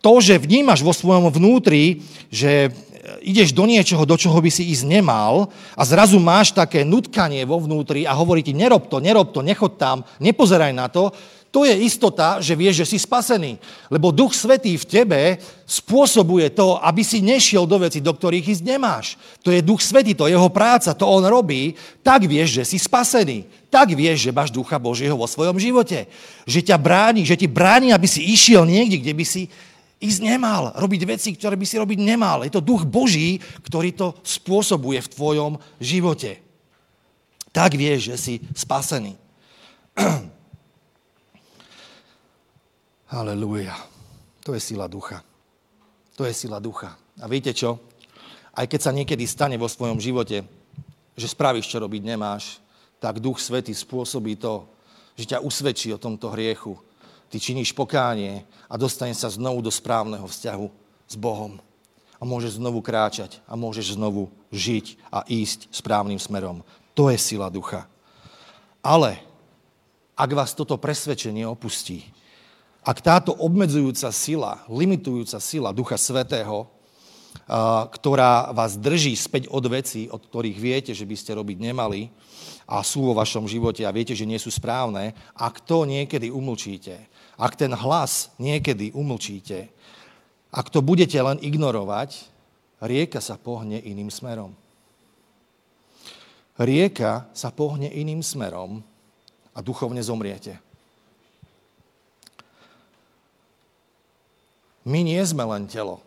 to, 0.00 0.12
že 0.24 0.40
vnímaš 0.40 0.80
vo 0.80 0.96
svojom 0.96 1.28
vnútri, 1.28 2.00
že 2.32 2.72
ideš 3.24 3.56
do 3.56 3.64
niečoho, 3.64 4.04
do 4.04 4.16
čoho 4.16 4.36
by 4.40 4.50
si 4.52 4.68
ísť 4.72 4.84
nemal 4.84 5.48
a 5.72 5.82
zrazu 5.88 6.20
máš 6.20 6.52
také 6.52 6.84
nutkanie 6.84 7.44
vo 7.48 7.56
vnútri 7.56 8.04
a 8.04 8.12
hovorí 8.12 8.44
ti, 8.44 8.52
nerob 8.52 8.92
to, 8.92 9.00
nerob 9.00 9.32
to, 9.32 9.40
nechod 9.40 9.80
tam, 9.80 10.04
nepozeraj 10.20 10.72
na 10.76 10.88
to, 10.92 11.08
to 11.50 11.66
je 11.66 11.74
istota, 11.82 12.38
že 12.38 12.54
vieš, 12.54 12.86
že 12.86 12.94
si 12.94 12.98
spasený. 13.02 13.58
Lebo 13.90 14.14
Duch 14.14 14.30
Svetý 14.38 14.78
v 14.78 14.86
tebe 14.86 15.20
spôsobuje 15.66 16.46
to, 16.54 16.78
aby 16.78 17.02
si 17.02 17.18
nešiel 17.18 17.66
do 17.66 17.82
veci, 17.82 17.98
do 17.98 18.14
ktorých 18.14 18.54
ísť 18.54 18.62
nemáš. 18.62 19.18
To 19.42 19.50
je 19.50 19.58
Duch 19.58 19.82
Svetý, 19.82 20.14
to 20.14 20.30
je 20.30 20.38
jeho 20.38 20.46
práca, 20.46 20.94
to 20.94 21.10
on 21.10 21.26
robí. 21.26 21.74
Tak 22.06 22.22
vieš, 22.30 22.62
že 22.62 22.70
si 22.70 22.78
spasený. 22.78 23.50
Tak 23.66 23.90
vieš, 23.98 24.30
že 24.30 24.34
máš 24.34 24.54
Ducha 24.54 24.78
Božieho 24.78 25.18
vo 25.18 25.26
svojom 25.26 25.58
živote. 25.58 26.06
Že 26.46 26.70
ťa 26.70 26.76
bráni, 26.78 27.26
že 27.26 27.34
ti 27.34 27.50
bráni, 27.50 27.90
aby 27.90 28.06
si 28.06 28.22
išiel 28.30 28.62
niekde, 28.62 29.02
kde 29.02 29.14
by 29.18 29.24
si 29.26 29.50
ísť 30.00 30.20
nemal. 30.24 30.72
Robiť 30.74 31.04
veci, 31.04 31.36
ktoré 31.36 31.54
by 31.54 31.66
si 31.68 31.76
robiť 31.76 32.00
nemal. 32.00 32.42
Je 32.42 32.50
to 32.50 32.64
Duch 32.64 32.88
Boží, 32.88 33.38
ktorý 33.62 33.92
to 33.92 34.16
spôsobuje 34.24 34.98
v 35.04 35.12
tvojom 35.12 35.52
živote. 35.76 36.40
Tak 37.52 37.76
vieš, 37.76 38.14
že 38.14 38.16
si 38.16 38.34
spasený. 38.56 39.14
Halelúja. 43.12 43.76
To 44.46 44.56
je 44.56 44.60
sila 44.62 44.88
ducha. 44.88 45.20
To 46.16 46.24
je 46.24 46.32
sila 46.32 46.62
ducha. 46.62 46.96
A 47.20 47.28
viete 47.28 47.52
čo? 47.52 47.76
Aj 48.56 48.64
keď 48.66 48.80
sa 48.80 48.96
niekedy 48.96 49.28
stane 49.28 49.60
vo 49.60 49.68
svojom 49.68 50.00
živote, 50.00 50.42
že 51.18 51.28
spravíš, 51.28 51.68
čo 51.68 51.82
robiť 51.82 52.02
nemáš, 52.06 52.62
tak 53.00 53.20
Duch 53.20 53.40
Svetý 53.40 53.72
spôsobí 53.76 54.36
to, 54.40 54.64
že 55.16 55.36
ťa 55.36 55.44
usvedčí 55.44 55.92
o 55.92 56.00
tomto 56.00 56.32
hriechu. 56.32 56.76
Ty 57.30 57.36
činíš 57.38 57.70
pokánie 57.70 58.42
a 58.66 58.74
dostane 58.74 59.14
sa 59.14 59.30
znovu 59.30 59.62
do 59.62 59.70
správneho 59.70 60.26
vzťahu 60.26 60.66
s 61.06 61.14
Bohom. 61.14 61.62
A 62.20 62.26
môžeš 62.26 62.58
znovu 62.60 62.82
kráčať 62.84 63.40
a 63.48 63.56
môžeš 63.56 63.96
znovu 63.96 64.28
žiť 64.52 64.98
a 65.08 65.24
ísť 65.24 65.70
správnym 65.72 66.18
smerom. 66.18 66.66
To 66.98 67.08
je 67.08 67.16
sila 67.16 67.48
ducha. 67.48 67.86
Ale 68.82 69.22
ak 70.18 70.30
vás 70.36 70.52
toto 70.52 70.76
presvedčenie 70.76 71.48
opustí, 71.48 72.04
ak 72.80 73.00
táto 73.04 73.32
obmedzujúca 73.36 74.08
sila, 74.08 74.64
limitujúca 74.68 75.36
sila 75.36 75.72
Ducha 75.72 76.00
Svetého, 76.00 76.64
ktorá 77.92 78.50
vás 78.56 78.80
drží 78.80 79.12
späť 79.14 79.52
od 79.52 79.64
vecí, 79.68 80.08
od 80.08 80.22
ktorých 80.24 80.58
viete, 80.58 80.92
že 80.96 81.04
by 81.04 81.16
ste 81.16 81.36
robiť 81.36 81.60
nemali 81.60 82.08
a 82.64 82.80
sú 82.80 83.10
vo 83.10 83.14
vašom 83.14 83.44
živote 83.46 83.84
a 83.84 83.94
viete, 83.94 84.16
že 84.16 84.26
nie 84.26 84.40
sú 84.40 84.48
správne, 84.48 85.12
ak 85.36 85.60
to 85.62 85.84
niekedy 85.84 86.32
umlčíte, 86.32 87.09
ak 87.40 87.56
ten 87.56 87.72
hlas 87.72 88.28
niekedy 88.36 88.92
umlčíte, 88.92 89.72
ak 90.52 90.68
to 90.68 90.84
budete 90.84 91.16
len 91.16 91.40
ignorovať, 91.40 92.28
rieka 92.84 93.24
sa 93.24 93.40
pohne 93.40 93.80
iným 93.80 94.12
smerom. 94.12 94.52
Rieka 96.60 97.32
sa 97.32 97.48
pohne 97.48 97.88
iným 97.88 98.20
smerom 98.20 98.84
a 99.56 99.58
duchovne 99.64 100.04
zomriete. 100.04 100.60
My 104.84 105.00
nie 105.00 105.20
sme 105.24 105.44
len 105.48 105.64
telo, 105.64 106.04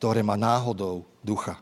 ktoré 0.00 0.24
má 0.24 0.40
náhodou 0.40 1.04
ducha. 1.20 1.60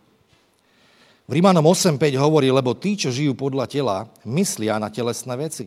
V 1.26 1.38
Rímanom 1.38 1.64
8.5 1.64 2.18
hovorí, 2.18 2.50
lebo 2.50 2.74
tí, 2.74 2.98
čo 2.98 3.14
žijú 3.14 3.32
podľa 3.32 3.66
tela, 3.70 3.96
myslia 4.26 4.76
na 4.76 4.90
telesné 4.90 5.34
veci. 5.38 5.66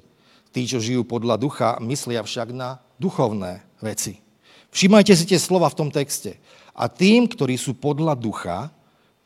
Tí, 0.56 0.64
čo 0.64 0.80
žijú 0.80 1.04
podľa 1.04 1.36
ducha, 1.36 1.76
myslia 1.84 2.24
však 2.24 2.56
na 2.56 2.80
duchovné 2.96 3.60
veci. 3.84 4.24
Všimajte 4.72 5.12
si 5.12 5.28
tie 5.28 5.36
slova 5.36 5.68
v 5.68 5.84
tom 5.84 5.90
texte. 5.92 6.40
A 6.72 6.88
tým, 6.88 7.28
ktorí 7.28 7.60
sú 7.60 7.76
podľa 7.76 8.16
ducha, 8.16 8.72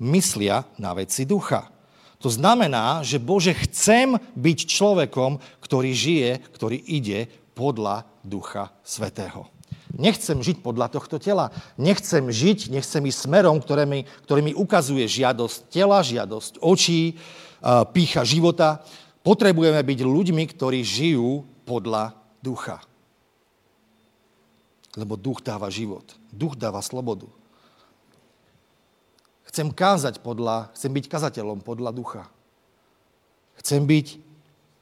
myslia 0.01 0.65
na 0.81 0.97
veci 0.97 1.29
ducha. 1.29 1.69
To 2.17 2.33
znamená, 2.33 3.05
že 3.05 3.21
Bože, 3.21 3.53
chcem 3.53 4.17
byť 4.17 4.59
človekom, 4.73 5.37
ktorý 5.61 5.93
žije, 5.93 6.31
ktorý 6.49 6.81
ide 6.81 7.29
podľa 7.53 8.09
Ducha 8.25 8.73
Svetého. 8.81 9.47
Nechcem 9.93 10.41
žiť 10.41 10.65
podľa 10.65 10.89
tohto 10.89 11.21
tela. 11.21 11.53
Nechcem 11.77 12.25
žiť, 12.25 12.73
nechcem 12.73 13.05
ísť 13.05 13.29
smerom, 13.29 13.61
ktorý 13.61 13.85
mi, 13.85 14.01
ktorý 14.25 14.41
mi 14.41 14.53
ukazuje 14.57 15.05
žiadosť 15.05 15.69
tela, 15.69 16.01
žiadosť 16.01 16.57
očí, 16.57 17.21
pícha 17.93 18.25
života. 18.25 18.81
Potrebujeme 19.19 19.79
byť 19.83 19.99
ľuďmi, 20.03 20.43
ktorí 20.55 20.79
žijú 20.79 21.43
podľa 21.67 22.15
ducha. 22.39 22.79
Lebo 24.95 25.19
duch 25.19 25.43
dáva 25.43 25.67
život. 25.69 26.03
Duch 26.31 26.55
dáva 26.55 26.79
slobodu. 26.79 27.27
Chcem 29.49 29.69
kázať 29.73 30.21
podľa, 30.21 30.69
chcem 30.77 30.93
byť 30.93 31.05
kazateľom 31.09 31.59
podľa 31.65 31.91
ducha. 31.91 32.23
Chcem 33.59 33.83
byť 33.83 34.21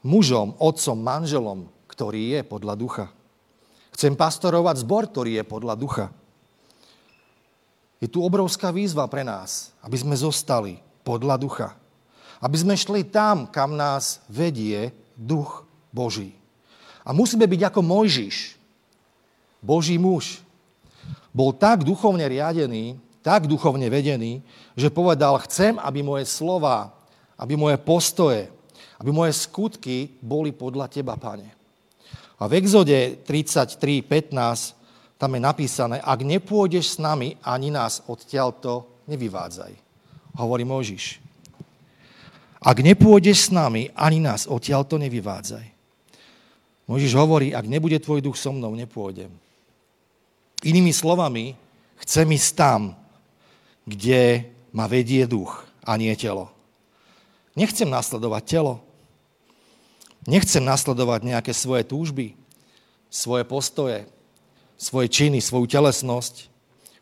mužom, 0.06 0.53
otcom, 0.60 0.98
manželom, 1.00 1.60
ktorý 1.89 2.38
je 2.38 2.41
podľa 2.46 2.75
ducha. 2.77 3.06
Chcem 3.98 4.13
pastorovať 4.13 4.86
zbor, 4.86 5.10
ktorý 5.10 5.41
je 5.41 5.44
podľa 5.48 5.74
ducha. 5.74 6.06
Je 7.98 8.06
tu 8.06 8.22
obrovská 8.22 8.70
výzva 8.70 9.10
pre 9.10 9.25
nás, 9.25 9.74
aby 9.82 9.98
sme 9.98 10.13
zostali 10.13 10.77
podľa 11.01 11.36
ducha. 11.41 11.67
Aby 12.38 12.58
sme 12.62 12.75
šli 12.77 13.01
tam, 13.08 13.50
kam 13.50 13.74
nás 13.74 14.22
vedie 14.29 14.94
duch 15.17 15.65
Boží. 15.89 16.38
A 17.08 17.15
musíme 17.15 17.48
byť 17.48 17.72
ako 17.72 17.82
Mojžiš, 17.82 18.60
Boží 19.63 19.98
muž. 19.98 20.44
Bol 21.34 21.56
tak 21.56 21.82
duchovne 21.82 22.25
riadený, 22.27 23.00
tak 23.25 23.50
duchovne 23.50 23.89
vedený, 23.91 24.39
že 24.77 24.94
povedal, 24.94 25.41
chcem, 25.44 25.75
aby 25.82 26.00
moje 26.06 26.29
slova, 26.29 26.94
aby 27.36 27.60
moje 27.60 27.77
postoje, 27.82 28.48
aby 29.01 29.10
moje 29.12 29.34
skutky 29.36 30.15
boli 30.22 30.53
podľa 30.56 30.88
Teba, 30.88 31.20
Pane. 31.20 31.51
A 32.38 32.46
v 32.46 32.62
exode 32.62 33.25
33, 33.25 34.06
15 34.06 35.17
tam 35.17 35.34
je 35.34 35.41
napísané, 35.41 35.98
ak 35.98 36.22
nepôjdeš 36.22 36.96
s 36.96 36.98
nami, 37.01 37.34
ani 37.41 37.74
nás 37.74 38.06
odtiaľto 38.06 38.86
nevyvádzaj. 39.10 39.74
Hovorí 40.38 40.62
Možiš. 40.62 41.26
Ak 42.58 42.82
nepôjdeš 42.82 43.50
s 43.50 43.54
nami, 43.54 43.94
ani 43.94 44.18
nás 44.18 44.50
odtiaľto 44.50 44.98
nevyvádzaj. 44.98 45.66
Možiš 46.88 47.14
hovorí, 47.20 47.52
ak 47.52 47.68
nebude 47.68 48.00
tvoj 48.00 48.24
duch 48.24 48.40
so 48.40 48.50
mnou, 48.56 48.74
nepôjdem. 48.74 49.30
Inými 50.64 50.90
slovami, 50.96 51.54
chcem 52.02 52.26
ísť 52.34 52.52
tam, 52.58 52.82
kde 53.86 54.48
ma 54.74 54.90
vedie 54.90 55.28
duch 55.30 55.68
a 55.86 56.00
nie 56.00 56.12
telo. 56.18 56.50
Nechcem 57.54 57.90
nasledovať 57.90 58.44
telo. 58.48 58.82
Nechcem 60.26 60.64
nasledovať 60.64 61.24
nejaké 61.24 61.52
svoje 61.56 61.88
túžby, 61.88 62.36
svoje 63.08 63.44
postoje, 63.48 64.04
svoje 64.76 65.08
činy, 65.08 65.40
svoju 65.40 65.70
telesnosť. 65.70 66.50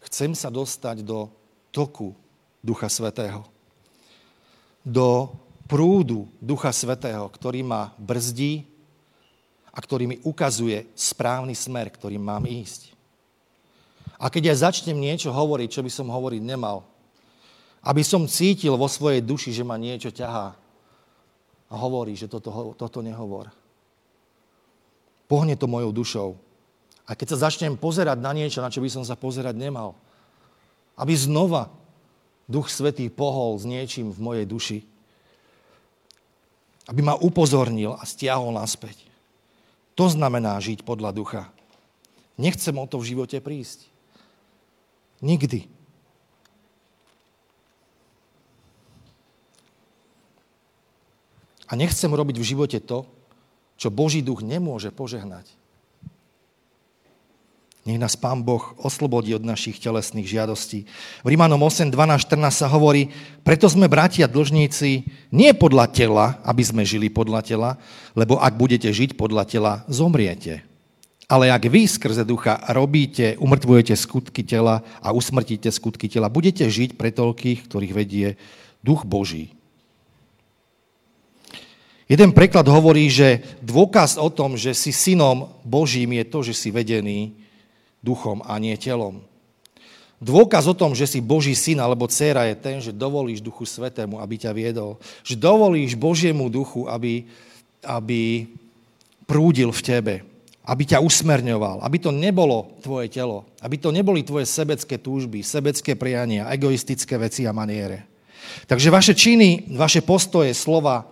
Chcem 0.06 0.38
sa 0.38 0.54
dostať 0.54 1.02
do 1.02 1.32
toku 1.74 2.14
Ducha 2.62 2.90
Svetého. 2.90 3.46
Do 4.86 5.34
prúdu 5.66 6.30
Ducha 6.38 6.70
Svetého, 6.70 7.26
ktorý 7.30 7.66
ma 7.66 7.94
brzdí 7.98 8.66
a 9.74 9.82
ktorý 9.82 10.08
mi 10.08 10.18
ukazuje 10.24 10.88
správny 10.94 11.58
smer, 11.58 11.92
ktorým 11.92 12.22
mám 12.22 12.46
ísť. 12.46 12.96
A 14.16 14.32
keď 14.32 14.56
ja 14.56 14.72
začnem 14.72 14.96
niečo 14.96 15.36
hovoriť, 15.36 15.70
čo 15.70 15.82
by 15.84 15.92
som 15.92 16.08
hovoriť 16.08 16.40
nemal, 16.40 16.88
aby 17.84 18.02
som 18.02 18.26
cítil 18.26 18.74
vo 18.80 18.88
svojej 18.88 19.20
duši, 19.20 19.52
že 19.52 19.68
ma 19.68 19.76
niečo 19.76 20.10
ťahá, 20.10 20.56
a 21.66 21.74
hovorí, 21.76 22.14
že 22.14 22.30
toto, 22.30 22.78
toto 22.78 23.02
nehovor. 23.02 23.50
Pohne 25.26 25.58
to 25.58 25.66
mojou 25.66 25.92
dušou. 25.92 26.30
A 27.10 27.18
keď 27.18 27.36
sa 27.36 27.50
začnem 27.50 27.74
pozerať 27.78 28.22
na 28.22 28.32
niečo, 28.34 28.62
na 28.62 28.70
čo 28.70 28.82
by 28.82 28.90
som 28.90 29.02
sa 29.02 29.18
pozerať 29.18 29.58
nemal, 29.58 29.98
aby 30.98 31.14
znova 31.18 31.74
Duch 32.46 32.70
Svetý 32.70 33.10
pohol 33.10 33.58
s 33.58 33.66
niečím 33.66 34.14
v 34.14 34.20
mojej 34.22 34.46
duši, 34.46 34.78
aby 36.86 37.02
ma 37.02 37.18
upozornil 37.18 37.98
a 37.98 38.04
stiahol 38.06 38.54
naspäť. 38.54 39.02
To 39.98 40.12
znamená 40.12 40.60
žiť 40.62 40.86
podľa 40.86 41.16
ducha. 41.16 41.44
Nechcem 42.36 42.76
o 42.76 42.86
to 42.86 43.00
v 43.00 43.16
živote 43.16 43.40
prísť. 43.40 43.88
Nikdy. 45.24 45.72
A 51.66 51.74
nechcem 51.74 52.12
robiť 52.12 52.38
v 52.38 52.46
živote 52.46 52.78
to, 52.84 53.10
čo 53.76 53.90
Boží 53.90 54.22
duch 54.22 54.46
nemôže 54.46 54.94
požehnať. 54.94 55.50
Nech 57.86 58.02
nás 58.02 58.18
Pán 58.18 58.42
Boh 58.42 58.74
oslobodí 58.82 59.38
od 59.38 59.46
našich 59.46 59.78
telesných 59.78 60.26
žiadostí. 60.26 60.90
V 61.22 61.28
Rímanom 61.30 61.62
8, 61.62 61.94
12, 61.94 62.26
14 62.26 62.50
sa 62.50 62.66
hovorí, 62.66 63.14
preto 63.46 63.70
sme 63.70 63.86
bratia 63.86 64.26
dlžníci 64.26 65.06
nie 65.30 65.54
podľa 65.54 65.94
tela, 65.94 66.42
aby 66.42 66.66
sme 66.66 66.82
žili 66.82 67.14
podľa 67.14 67.46
tela, 67.46 67.78
lebo 68.18 68.42
ak 68.42 68.58
budete 68.58 68.90
žiť 68.90 69.14
podľa 69.14 69.46
tela, 69.46 69.74
zomriete. 69.86 70.66
Ale 71.30 71.54
ak 71.54 71.70
vy 71.70 71.86
skrze 71.86 72.26
ducha 72.26 72.58
robíte, 72.74 73.38
umrtvujete 73.38 73.94
skutky 73.94 74.42
tela 74.42 74.82
a 74.98 75.14
usmrtíte 75.14 75.70
skutky 75.70 76.10
tela, 76.10 76.26
budete 76.26 76.66
žiť 76.66 76.98
pre 76.98 77.14
toľkých, 77.14 77.70
ktorých 77.70 77.94
vedie 77.94 78.34
duch 78.82 79.06
Boží. 79.06 79.54
Jeden 82.10 82.34
preklad 82.34 82.66
hovorí, 82.66 83.14
že 83.14 83.46
dôkaz 83.62 84.18
o 84.18 84.30
tom, 84.34 84.58
že 84.58 84.74
si 84.74 84.90
synom 84.90 85.54
Božím 85.62 86.18
je 86.18 86.26
to, 86.26 86.42
že 86.42 86.54
si 86.58 86.74
vedený 86.74 87.45
duchom 88.06 88.46
a 88.46 88.62
nie 88.62 88.78
telom. 88.78 89.26
Dôkaz 90.22 90.70
o 90.70 90.78
tom, 90.78 90.96
že 90.96 91.10
si 91.10 91.20
Boží 91.20 91.52
syn 91.58 91.84
alebo 91.84 92.08
dcera 92.08 92.48
je 92.48 92.56
ten, 92.56 92.78
že 92.80 92.96
dovolíš 92.96 93.44
Duchu 93.44 93.68
Svetému, 93.68 94.22
aby 94.22 94.40
ťa 94.40 94.56
viedol. 94.56 94.96
Že 95.28 95.36
dovolíš 95.36 95.92
Božiemu 96.00 96.48
duchu, 96.48 96.88
aby, 96.88 97.28
aby 97.84 98.48
prúdil 99.28 99.76
v 99.76 99.82
tebe. 99.84 100.16
Aby 100.64 100.88
ťa 100.88 101.04
usmerňoval. 101.04 101.84
Aby 101.84 102.00
to 102.00 102.16
nebolo 102.16 102.80
tvoje 102.80 103.12
telo. 103.12 103.44
Aby 103.60 103.76
to 103.76 103.92
neboli 103.92 104.24
tvoje 104.24 104.48
sebecké 104.48 104.96
túžby, 104.96 105.44
sebecké 105.44 106.00
priania, 106.00 106.48
egoistické 106.48 107.20
veci 107.20 107.44
a 107.44 107.52
maniere. 107.52 108.08
Takže 108.72 108.88
vaše 108.88 109.14
činy, 109.14 109.76
vaše 109.76 110.00
postoje, 110.00 110.56
slova, 110.56 111.04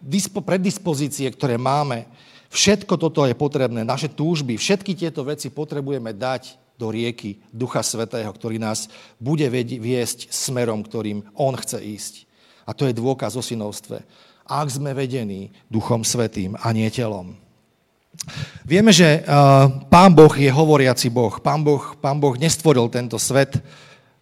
dispo, 0.00 0.40
predispozície, 0.40 1.28
ktoré 1.28 1.60
máme, 1.60 2.08
všetko 2.52 2.94
toto 2.96 3.24
je 3.24 3.34
potrebné, 3.36 3.84
naše 3.84 4.12
túžby, 4.12 4.56
všetky 4.56 4.96
tieto 4.96 5.24
veci 5.24 5.52
potrebujeme 5.52 6.12
dať 6.12 6.56
do 6.78 6.94
rieky 6.94 7.42
Ducha 7.50 7.82
Svetého, 7.82 8.30
ktorý 8.30 8.62
nás 8.62 8.86
bude 9.18 9.44
viesť 9.50 10.30
smerom, 10.30 10.86
ktorým 10.86 11.26
On 11.34 11.52
chce 11.58 11.82
ísť. 11.82 12.14
A 12.68 12.76
to 12.76 12.86
je 12.86 12.94
dôkaz 12.94 13.34
o 13.34 13.42
synovstve. 13.42 14.06
Ak 14.48 14.68
sme 14.70 14.94
vedení 14.94 15.50
Duchom 15.66 16.06
Svetým 16.06 16.54
a 16.56 16.70
nie 16.70 16.88
telom. 16.88 17.34
Vieme, 18.64 18.94
že 18.94 19.26
Pán 19.90 20.12
Boh 20.14 20.32
je 20.32 20.48
hovoriaci 20.48 21.10
Boh. 21.10 21.34
Pán 21.42 21.66
Boh, 21.66 21.96
Pán 21.98 22.22
boh 22.22 22.34
nestvoril 22.38 22.88
tento 22.88 23.18
svet 23.18 23.58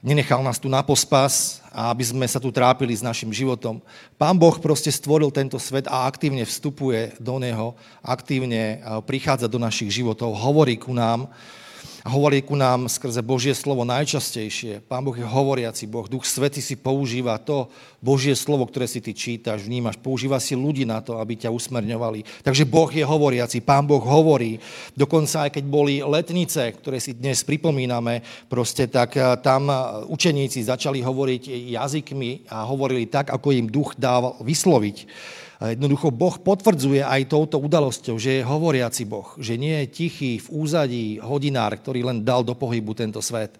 nenechal 0.05 0.41
nás 0.45 0.61
tu 0.61 0.69
na 0.69 0.81
pospas 0.85 1.61
a 1.73 1.93
aby 1.93 2.05
sme 2.05 2.27
sa 2.29 2.41
tu 2.41 2.49
trápili 2.53 2.97
s 2.97 3.05
našim 3.05 3.33
životom. 3.33 3.81
Pán 4.17 4.37
Boh 4.37 4.57
proste 4.57 4.89
stvoril 4.89 5.29
tento 5.29 5.61
svet 5.61 5.89
a 5.89 6.09
aktívne 6.09 6.45
vstupuje 6.45 7.17
do 7.21 7.37
neho, 7.37 7.77
aktívne 8.01 8.81
prichádza 9.05 9.49
do 9.49 9.61
našich 9.61 9.93
životov, 9.93 10.37
hovorí 10.37 10.81
ku 10.81 10.97
nám 10.97 11.29
a 12.07 12.09
hovorí 12.15 12.39
ku 12.39 12.55
nám 12.55 12.87
skrze 12.87 13.19
Božie 13.19 13.51
slovo 13.51 13.83
najčastejšie. 13.83 14.79
Pán 14.87 15.03
Boh 15.03 15.19
je 15.19 15.27
hovoriaci 15.27 15.91
Boh. 15.91 16.07
Duch 16.07 16.23
Svety 16.23 16.63
si 16.63 16.79
používa 16.79 17.35
to 17.43 17.67
Božie 17.99 18.31
slovo, 18.39 18.63
ktoré 18.63 18.87
si 18.87 19.03
ty 19.03 19.11
čítaš, 19.11 19.67
vnímaš. 19.67 19.99
Používa 19.99 20.39
si 20.39 20.55
ľudí 20.55 20.87
na 20.87 21.03
to, 21.03 21.19
aby 21.19 21.35
ťa 21.35 21.51
usmerňovali. 21.51 22.47
Takže 22.47 22.63
Boh 22.63 22.87
je 22.87 23.03
hovoriaci, 23.03 23.59
Pán 23.59 23.91
Boh 23.91 23.99
hovorí. 23.99 24.63
Dokonca 24.95 25.51
aj 25.51 25.59
keď 25.59 25.65
boli 25.67 25.99
letnice, 25.99 26.79
ktoré 26.79 27.03
si 27.03 27.11
dnes 27.11 27.43
pripomíname, 27.43 28.23
proste 28.47 28.87
tak 28.87 29.19
eh, 29.19 29.27
tam 29.43 29.67
eh, 29.67 30.07
učeníci 30.07 30.63
začali 30.63 31.03
hovoriť 31.03 31.75
jazykmi 31.75 32.55
a 32.55 32.63
hovorili 32.71 33.11
tak, 33.11 33.35
ako 33.35 33.51
im 33.51 33.67
duch 33.67 33.99
dával 33.99 34.39
vysloviť. 34.47 34.97
Jednoducho 35.57 36.13
Boh 36.13 36.37
potvrdzuje 36.37 37.01
aj 37.01 37.33
touto 37.33 37.57
udalosťou, 37.57 38.21
že 38.21 38.41
je 38.41 38.49
hovoriaci 38.49 39.09
Boh, 39.09 39.33
že 39.41 39.57
nie 39.57 39.73
je 39.85 39.87
tichý 39.89 40.33
v 40.37 40.49
úzadí 40.53 41.17
hodinár, 41.17 41.73
ktorý 41.81 42.05
len 42.13 42.21
dal 42.21 42.45
do 42.45 42.53
pohybu 42.53 42.93
tento 42.93 43.25
svet. 43.25 43.57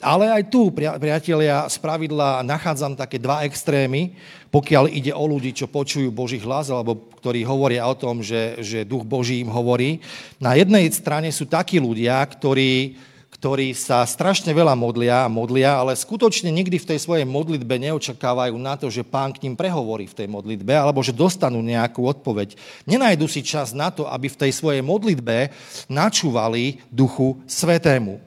Ale 0.00 0.32
aj 0.32 0.48
tu, 0.48 0.72
priatelia, 0.72 1.68
z 1.68 1.76
pravidla 1.76 2.40
nachádzam 2.40 2.96
také 2.96 3.20
dva 3.20 3.44
extrémy, 3.44 4.16
pokiaľ 4.48 4.88
ide 4.88 5.12
o 5.12 5.28
ľudí, 5.28 5.52
čo 5.52 5.68
počujú 5.68 6.08
Boží 6.08 6.40
hlas, 6.40 6.72
alebo 6.72 6.96
ktorí 7.20 7.44
hovoria 7.44 7.84
o 7.84 7.92
tom, 7.92 8.24
že, 8.24 8.56
že 8.64 8.88
duch 8.88 9.04
Boží 9.04 9.44
im 9.44 9.52
hovorí. 9.52 10.00
Na 10.40 10.56
jednej 10.56 10.88
strane 10.88 11.28
sú 11.28 11.44
takí 11.44 11.76
ľudia, 11.76 12.16
ktorí 12.24 12.96
ktorí 13.40 13.72
sa 13.72 14.04
strašne 14.04 14.52
veľa 14.52 14.76
modlia 14.76 15.24
a 15.24 15.32
modlia, 15.32 15.80
ale 15.80 15.96
skutočne 15.96 16.52
nikdy 16.52 16.76
v 16.76 16.88
tej 16.92 16.98
svojej 17.00 17.24
modlitbe 17.24 17.72
neočakávajú 17.80 18.52
na 18.60 18.76
to, 18.76 18.92
že 18.92 19.00
pán 19.00 19.32
k 19.32 19.48
ním 19.48 19.56
prehovorí 19.56 20.04
v 20.04 20.12
tej 20.12 20.28
modlitbe, 20.28 20.76
alebo 20.76 21.00
že 21.00 21.16
dostanú 21.16 21.64
nejakú 21.64 22.04
odpoveď. 22.04 22.52
Nenajdu 22.84 23.24
si 23.32 23.40
čas 23.40 23.72
na 23.72 23.88
to, 23.88 24.04
aby 24.04 24.28
v 24.28 24.44
tej 24.44 24.52
svojej 24.52 24.84
modlitbe 24.84 25.56
načúvali 25.88 26.84
Duchu 26.92 27.40
Svetému. 27.48 28.20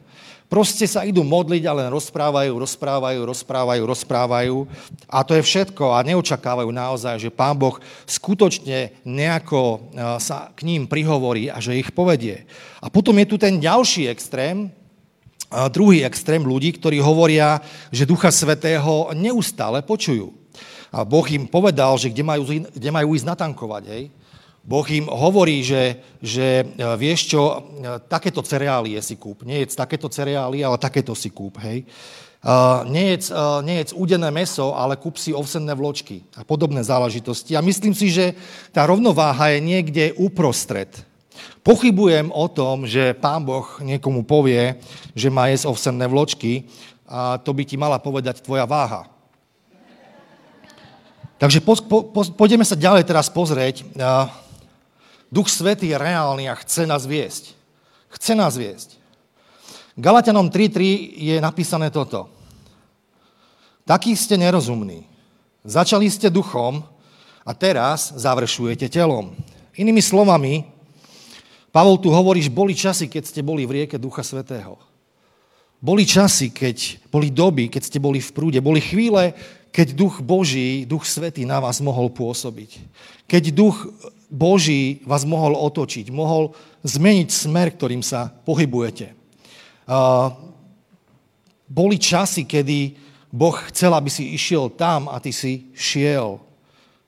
Proste 0.50 0.90
sa 0.90 1.06
idú 1.06 1.22
modliť 1.22 1.62
a 1.70 1.78
len 1.78 1.90
rozprávajú, 1.94 2.50
rozprávajú, 2.58 3.22
rozprávajú, 3.22 3.82
rozprávajú 3.86 4.58
a 5.10 5.22
to 5.22 5.38
je 5.38 5.46
všetko 5.46 5.94
a 5.94 6.06
neočakávajú 6.06 6.70
naozaj, 6.74 7.22
že 7.22 7.34
Pán 7.34 7.58
Boh 7.58 7.78
skutočne 8.10 8.98
nejako 9.06 9.62
eh, 9.78 10.18
sa 10.18 10.50
k 10.58 10.66
ním 10.66 10.90
prihovorí 10.90 11.54
a 11.54 11.62
že 11.62 11.78
ich 11.78 11.94
povedie. 11.94 12.50
A 12.82 12.90
potom 12.90 13.14
je 13.22 13.30
tu 13.30 13.38
ten 13.38 13.62
ďalší 13.62 14.10
extrém, 14.10 14.74
druhý 15.70 16.02
extrém 16.02 16.42
ľudí, 16.42 16.74
ktorí 16.76 16.98
hovoria, 17.00 17.62
že 17.94 18.10
Ducha 18.10 18.34
Svetého 18.34 19.14
neustále 19.14 19.86
počujú. 19.86 20.34
A 20.94 21.02
Boh 21.02 21.26
im 21.34 21.50
povedal, 21.50 21.98
že 21.98 22.14
kde 22.14 22.22
majú, 22.22 22.44
kde 22.46 22.90
majú 22.94 23.18
ísť 23.18 23.26
natankovať. 23.26 23.84
Hej? 23.90 24.04
Boh 24.64 24.88
im 24.94 25.10
hovorí, 25.10 25.66
že, 25.66 26.00
že 26.22 26.64
e, 26.64 26.66
vieš 26.96 27.34
čo, 27.34 27.42
e, 27.44 27.58
takéto 28.06 28.46
cereálie 28.46 29.02
si 29.02 29.18
kúp. 29.18 29.42
Nie 29.44 29.66
je 29.66 29.74
takéto 29.74 30.08
cereálie, 30.08 30.62
ale 30.62 30.78
takéto 30.78 31.18
si 31.18 31.34
kúp. 31.34 31.58
Hej? 31.66 31.90
Uh, 32.44 32.84
nejedz, 32.92 33.32
uh, 33.32 33.96
údené 33.96 34.28
meso, 34.28 34.76
ale 34.76 35.00
kúp 35.00 35.16
si 35.16 35.32
ovsenné 35.32 35.72
vločky 35.80 36.28
a 36.36 36.44
podobné 36.44 36.84
záležitosti. 36.84 37.56
A 37.56 37.64
myslím 37.64 37.96
si, 37.96 38.12
že 38.12 38.36
tá 38.76 38.84
rovnováha 38.84 39.56
je 39.56 39.64
niekde 39.64 40.12
uprostred. 40.20 40.92
Pochybujem 41.64 42.30
o 42.32 42.46
tom, 42.52 42.84
že 42.84 43.16
pán 43.16 43.46
Boh 43.46 43.66
niekomu 43.80 44.28
povie, 44.28 44.78
že 45.16 45.32
má 45.32 45.48
jesť 45.48 45.72
ovsenné 45.72 46.06
vločky 46.12 46.68
a 47.08 47.40
to 47.40 47.56
by 47.56 47.64
ti 47.64 47.80
mala 47.80 48.02
povedať 48.02 48.44
tvoja 48.44 48.68
váha. 48.68 49.08
Takže 51.40 51.60
po, 51.60 51.76
po, 51.84 52.24
po, 52.32 52.46
sa 52.64 52.80
ďalej 52.80 53.04
teraz 53.04 53.28
pozrieť. 53.28 53.84
Duch 55.28 55.52
Svetý 55.52 55.92
je 55.92 55.98
reálny 56.00 56.48
a 56.48 56.56
chce 56.56 56.88
nás 56.88 57.04
viesť. 57.04 57.52
Chce 58.16 58.32
nás 58.38 58.56
viesť. 58.56 58.96
Galatianom 59.94 60.50
3.3 60.50 61.20
je 61.20 61.36
napísané 61.38 61.94
toto. 61.94 62.30
Takí 63.86 64.16
ste 64.16 64.40
nerozumní. 64.40 65.06
Začali 65.68 66.08
ste 66.10 66.34
duchom 66.34 66.82
a 67.44 67.52
teraz 67.52 68.16
završujete 68.16 68.88
telom. 68.90 69.36
Inými 69.76 70.02
slovami, 70.02 70.73
Pavol 71.74 71.98
tu 71.98 72.14
hovoríš, 72.14 72.54
boli 72.54 72.78
časy, 72.78 73.10
keď 73.10 73.24
ste 73.26 73.42
boli 73.42 73.66
v 73.66 73.82
rieke 73.82 73.98
Ducha 73.98 74.22
Svetého. 74.22 74.78
Boli 75.82 76.06
časy, 76.06 76.54
keď 76.54 77.02
boli 77.10 77.34
doby, 77.34 77.66
keď 77.66 77.82
ste 77.82 77.98
boli 77.98 78.22
v 78.22 78.30
prúde. 78.30 78.62
Boli 78.62 78.78
chvíle, 78.78 79.34
keď 79.74 79.98
Duch 79.98 80.22
Boží, 80.22 80.86
Duch 80.86 81.02
Svetý 81.02 81.50
na 81.50 81.58
vás 81.58 81.82
mohol 81.82 82.14
pôsobiť. 82.14 82.78
Keď 83.26 83.44
Duch 83.58 83.90
Boží 84.30 85.02
vás 85.02 85.26
mohol 85.26 85.58
otočiť, 85.58 86.14
mohol 86.14 86.54
zmeniť 86.86 87.34
smer, 87.34 87.74
ktorým 87.74 88.06
sa 88.06 88.30
pohybujete. 88.46 89.18
Boli 91.66 91.98
časy, 91.98 92.46
kedy 92.46 93.02
Boh 93.34 93.58
chcel, 93.74 93.98
aby 93.98 94.14
si 94.14 94.30
išiel 94.38 94.70
tam 94.70 95.10
a 95.10 95.18
ty 95.18 95.34
si 95.34 95.74
šiel. 95.74 96.38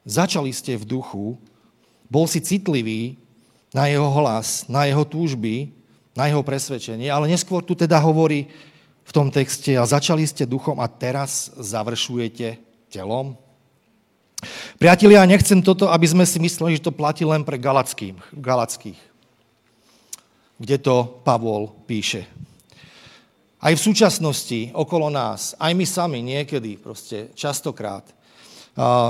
Začali 0.09 0.49
ste 0.49 0.73
v 0.73 0.89
duchu, 0.89 1.37
bol 2.09 2.25
si 2.25 2.41
citlivý, 2.41 3.21
na 3.75 3.91
jeho 3.91 4.07
hlas, 4.07 4.63
na 4.71 4.87
jeho 4.87 5.03
túžby, 5.03 5.75
na 6.15 6.31
jeho 6.31 6.39
presvedčenie. 6.39 7.11
Ale 7.11 7.27
neskôr 7.27 7.59
tu 7.59 7.75
teda 7.75 7.99
hovorí 7.99 8.47
v 9.03 9.11
tom 9.11 9.27
texte 9.27 9.75
a 9.75 9.83
začali 9.83 10.23
ste 10.23 10.47
duchom 10.47 10.79
a 10.79 10.87
teraz 10.87 11.51
završujete 11.59 12.55
telom. 12.87 13.35
Priatelia, 14.79 15.27
ja 15.27 15.27
nechcem 15.27 15.59
toto, 15.59 15.91
aby 15.91 16.07
sme 16.07 16.23
si 16.23 16.39
mysleli, 16.39 16.79
že 16.79 16.87
to 16.87 16.95
platí 16.95 17.27
len 17.27 17.43
pre 17.43 17.59
galackých, 17.59 18.15
galackých 18.31 18.99
kde 20.55 20.77
to 20.79 21.19
Pavol 21.27 21.75
píše. 21.83 22.23
Aj 23.59 23.73
v 23.73 23.81
súčasnosti 23.81 24.71
okolo 24.71 25.09
nás, 25.09 25.57
aj 25.57 25.71
my 25.73 25.85
sami 25.87 26.19
niekedy, 26.21 26.77
proste 26.77 27.33
častokrát, 27.33 28.05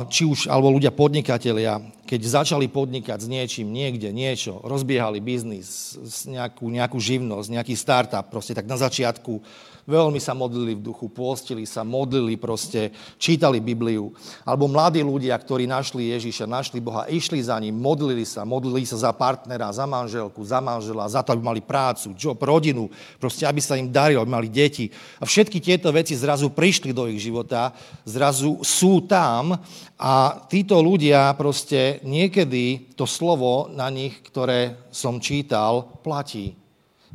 či 0.10 0.24
už, 0.24 0.48
alebo 0.48 0.74
ľudia 0.74 0.94
podnikatelia, 0.94 1.82
keď 2.06 2.22
začali 2.22 2.70
podnikať 2.70 3.26
s 3.26 3.28
niečím, 3.28 3.74
niekde, 3.74 4.14
niečo, 4.14 4.62
rozbiehali 4.62 5.18
biznis, 5.18 5.98
nejakú, 6.30 6.70
nejakú 6.70 6.98
živnosť, 7.02 7.48
nejaký 7.50 7.74
startup, 7.74 8.30
proste 8.30 8.54
tak 8.54 8.70
na 8.70 8.78
začiatku 8.78 9.42
veľmi 9.86 10.18
sa 10.18 10.34
modlili 10.34 10.74
v 10.76 10.82
duchu, 10.82 11.06
pôstili 11.08 11.64
sa, 11.64 11.86
modlili 11.86 12.36
proste, 12.36 12.92
čítali 13.22 13.62
Bibliu. 13.62 14.12
Alebo 14.42 14.66
mladí 14.66 15.06
ľudia, 15.06 15.38
ktorí 15.38 15.70
našli 15.70 16.10
Ježiša, 16.14 16.50
našli 16.50 16.82
Boha, 16.82 17.06
išli 17.06 17.38
za 17.40 17.56
ním, 17.62 17.78
modlili 17.78 18.26
sa, 18.26 18.44
modlili 18.44 18.84
sa 18.84 18.98
za 18.98 19.12
partnera, 19.14 19.70
za 19.70 19.86
manželku, 19.86 20.42
za 20.42 20.60
manžela, 20.60 21.06
za 21.06 21.22
to, 21.22 21.38
aby 21.38 21.42
mali 21.46 21.62
prácu, 21.62 22.18
job, 22.18 22.38
rodinu, 22.42 22.90
proste 23.22 23.46
aby 23.46 23.62
sa 23.62 23.78
im 23.78 23.94
darilo, 23.94 24.26
aby 24.26 24.34
mali 24.34 24.50
deti. 24.50 24.90
A 25.22 25.24
všetky 25.24 25.62
tieto 25.62 25.94
veci 25.94 26.18
zrazu 26.18 26.50
prišli 26.50 26.90
do 26.90 27.06
ich 27.06 27.22
života, 27.22 27.72
zrazu 28.04 28.60
sú 28.66 29.06
tam 29.06 29.54
a 29.96 30.44
títo 30.52 30.82
ľudia 30.82 31.32
proste 31.40 31.95
niekedy 32.04 32.92
to 32.98 33.06
slovo 33.06 33.72
na 33.72 33.88
nich, 33.94 34.20
ktoré 34.26 34.76
som 34.92 35.22
čítal, 35.22 36.02
platí. 36.02 36.58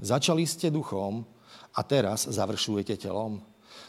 Začali 0.01 0.47
ste 0.49 0.73
duchom, 0.73 1.27
a 1.75 1.81
teraz 1.87 2.27
završujete 2.27 2.99
telom. 2.99 3.41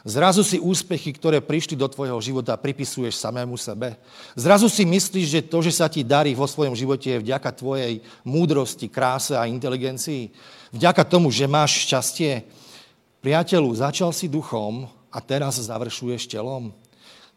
Zrazu 0.01 0.41
si 0.41 0.57
úspechy, 0.57 1.13
ktoré 1.13 1.45
prišli 1.45 1.77
do 1.77 1.85
tvojho 1.85 2.17
života, 2.17 2.57
pripisuješ 2.57 3.21
samému 3.21 3.53
sebe. 3.53 3.93
Zrazu 4.33 4.65
si 4.65 4.81
myslíš, 4.81 5.27
že 5.29 5.41
to, 5.45 5.61
že 5.61 5.77
sa 5.77 5.85
ti 5.85 6.01
darí 6.01 6.33
vo 6.33 6.49
svojom 6.49 6.73
živote 6.73 7.05
je 7.05 7.21
vďaka 7.21 7.53
tvojej 7.53 8.01
múdrosti, 8.25 8.89
kráse 8.89 9.37
a 9.37 9.45
inteligencii. 9.45 10.33
Vďaka 10.73 11.05
tomu, 11.05 11.29
že 11.29 11.45
máš 11.45 11.85
šťastie. 11.85 12.49
Priateľu, 13.21 13.69
začal 13.77 14.09
si 14.09 14.25
duchom 14.25 14.89
a 15.13 15.21
teraz 15.21 15.61
završuješ 15.61 16.25
telom. 16.25 16.73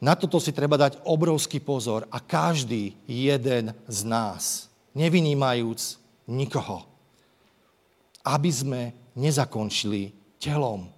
Na 0.04 0.12
toto 0.12 0.36
si 0.36 0.52
treba 0.52 0.76
dať 0.76 1.00
obrovský 1.08 1.64
pozor 1.64 2.04
a 2.12 2.20
každý 2.20 2.92
jeden 3.08 3.72
z 3.88 3.98
nás, 4.04 4.68
nevynímajúc 4.92 5.96
nikoho, 6.28 6.84
aby 8.20 8.50
sme 8.52 8.82
nezakončili 9.16 10.12
telom. 10.36 10.92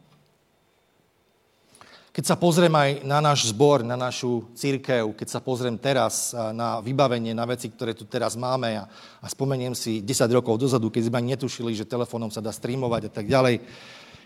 Keď 2.10 2.24
sa 2.24 2.34
pozriem 2.34 2.72
aj 2.74 3.06
na 3.06 3.22
náš 3.22 3.54
zbor, 3.54 3.86
na 3.86 3.94
našu 3.94 4.50
církev, 4.58 5.14
keď 5.14 5.28
sa 5.30 5.38
pozriem 5.38 5.78
teraz 5.78 6.34
na 6.50 6.82
vybavenie, 6.82 7.30
na 7.30 7.46
veci, 7.46 7.70
ktoré 7.70 7.94
tu 7.94 8.10
teraz 8.10 8.34
máme 8.34 8.74
a, 8.74 8.90
a 9.22 9.26
spomeniem 9.30 9.76
si 9.76 10.02
10 10.02 10.26
rokov 10.34 10.58
dozadu, 10.58 10.90
keď 10.90 11.06
sme 11.06 11.22
ani 11.22 11.38
netušili, 11.38 11.78
že 11.78 11.86
telefónom 11.86 12.34
sa 12.34 12.42
dá 12.42 12.50
streamovať 12.50 13.06
a 13.06 13.12
tak 13.22 13.30
ďalej. 13.30 13.62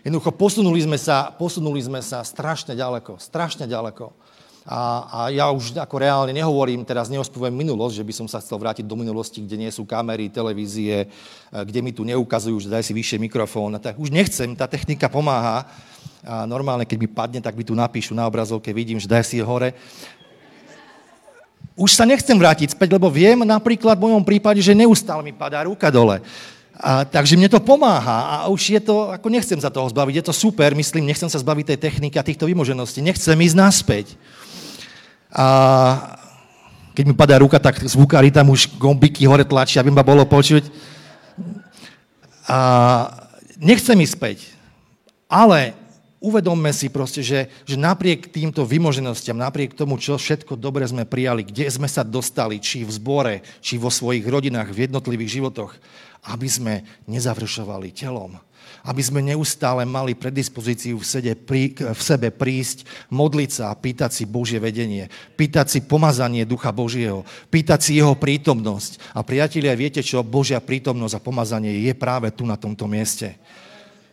Jednoducho 0.01 0.33
posunuli 0.33 0.81
sme 0.81 0.97
sa, 0.97 1.29
posunuli 1.29 1.83
sme 1.85 2.01
sa 2.01 2.25
strašne 2.25 2.73
ďaleko, 2.73 3.21
strašne 3.21 3.69
ďaleko. 3.69 4.09
A, 4.61 4.79
a 5.09 5.19
ja 5.33 5.49
už 5.49 5.73
ako 5.73 5.95
reálne 5.97 6.29
nehovorím, 6.37 6.85
teraz 6.85 7.09
neospovujem 7.09 7.49
minulosť, 7.49 7.97
že 7.97 8.05
by 8.05 8.13
som 8.13 8.27
sa 8.29 8.37
chcel 8.37 8.61
vrátiť 8.61 8.85
do 8.85 8.93
minulosti, 8.93 9.41
kde 9.41 9.57
nie 9.57 9.71
sú 9.73 9.89
kamery, 9.89 10.29
televízie, 10.29 11.09
kde 11.49 11.79
mi 11.81 11.89
tu 11.89 12.05
neukazujú, 12.05 12.61
že 12.61 12.69
daj 12.69 12.85
si 12.85 12.93
vyššie 12.93 13.17
mikrofón. 13.17 13.81
Tak 13.81 13.97
už 13.97 14.13
nechcem, 14.13 14.53
tá 14.53 14.69
technika 14.69 15.09
pomáha, 15.09 15.65
a 16.21 16.45
normálne, 16.45 16.85
keď 16.85 16.97
mi 17.01 17.09
padne, 17.09 17.41
tak 17.41 17.57
mi 17.57 17.65
tu 17.65 17.73
napíšu 17.73 18.13
na 18.13 18.29
obrazovke, 18.29 18.69
vidím, 18.69 19.01
že 19.01 19.09
daj 19.09 19.25
si 19.25 19.41
hore. 19.41 19.73
Už 21.73 21.97
sa 21.97 22.05
nechcem 22.05 22.37
vrátiť 22.37 22.77
späť, 22.77 22.93
lebo 22.93 23.09
viem 23.09 23.41
napríklad 23.41 23.97
v 23.97 24.05
mojom 24.05 24.21
prípade, 24.21 24.61
že 24.61 24.77
neustále 24.77 25.25
mi 25.25 25.33
padá 25.33 25.65
ruka 25.65 25.89
dole. 25.89 26.21
A, 26.77 27.01
takže 27.01 27.33
mne 27.33 27.49
to 27.49 27.57
pomáha 27.57 28.45
a 28.45 28.53
už 28.53 28.77
je 28.77 28.81
to, 28.81 29.09
ako 29.09 29.27
nechcem 29.33 29.57
sa 29.57 29.73
toho 29.73 29.89
zbaviť, 29.89 30.21
je 30.21 30.25
to 30.29 30.33
super, 30.33 30.77
myslím, 30.77 31.09
nechcem 31.09 31.29
sa 31.29 31.41
zbaviť 31.41 31.73
tej 31.73 31.79
techniky 31.89 32.15
a 32.21 32.25
týchto 32.25 32.45
vymožeností, 32.45 33.01
nechcem 33.01 33.37
ísť 33.37 33.57
naspäť. 33.57 34.07
A 35.31 35.47
keď 36.91 37.03
mi 37.07 37.15
padá 37.15 37.39
ruka, 37.39 37.55
tak 37.55 37.79
zvukári 37.87 38.29
tam 38.29 38.51
už 38.51 38.75
gombiky 38.75 39.23
hore 39.23 39.47
tlačia, 39.47 39.79
aby 39.79 39.91
ma 39.91 40.03
bolo 40.03 40.27
počuť. 40.27 40.67
A 42.51 42.59
nechcem 43.55 43.95
ísť 43.95 44.15
späť, 44.15 44.37
ale 45.31 45.71
uvedomme 46.21 46.69
si 46.75 46.91
proste, 46.91 47.25
že, 47.25 47.49
že 47.65 47.79
napriek 47.79 48.29
týmto 48.29 48.61
vymoženostiam, 48.61 49.39
napriek 49.39 49.73
tomu, 49.73 49.97
čo 49.97 50.19
všetko 50.19 50.53
dobre 50.53 50.85
sme 50.85 51.07
prijali, 51.07 51.47
kde 51.47 51.65
sme 51.71 51.89
sa 51.89 52.05
dostali, 52.05 52.61
či 52.61 52.85
v 52.85 52.91
zbore, 52.93 53.35
či 53.63 53.79
vo 53.81 53.89
svojich 53.89 54.27
rodinách, 54.27 54.69
v 54.69 54.85
jednotlivých 54.85 55.41
životoch, 55.41 55.73
aby 56.29 56.47
sme 56.49 56.73
nezavršovali 57.09 57.89
telom. 57.93 58.37
Aby 58.81 59.01
sme 59.01 59.21
neustále 59.21 59.85
mali 59.85 60.17
predispozíciu 60.17 61.01
v, 61.01 61.05
sede, 61.05 61.33
pri, 61.33 61.73
v 61.73 62.01
sebe 62.01 62.29
prísť, 62.29 62.85
modliť 63.09 63.49
sa 63.49 63.63
a 63.69 63.77
pýtať 63.77 64.09
si 64.13 64.23
Božie 64.25 64.57
vedenie, 64.57 65.09
pýtať 65.37 65.67
si 65.69 65.79
pomazanie 65.85 66.45
Ducha 66.45 66.69
Božieho, 66.73 67.25
pýtať 67.49 67.79
si 67.81 67.91
Jeho 67.97 68.13
prítomnosť. 68.17 69.17
A 69.17 69.21
priatelia, 69.25 69.77
viete 69.77 70.01
čo? 70.01 70.25
Božia 70.25 70.61
prítomnosť 70.61 71.17
a 71.17 71.23
pomazanie 71.25 71.89
je 71.89 71.93
práve 71.93 72.29
tu 72.33 72.45
na 72.45 72.57
tomto 72.57 72.85
mieste. 72.85 73.37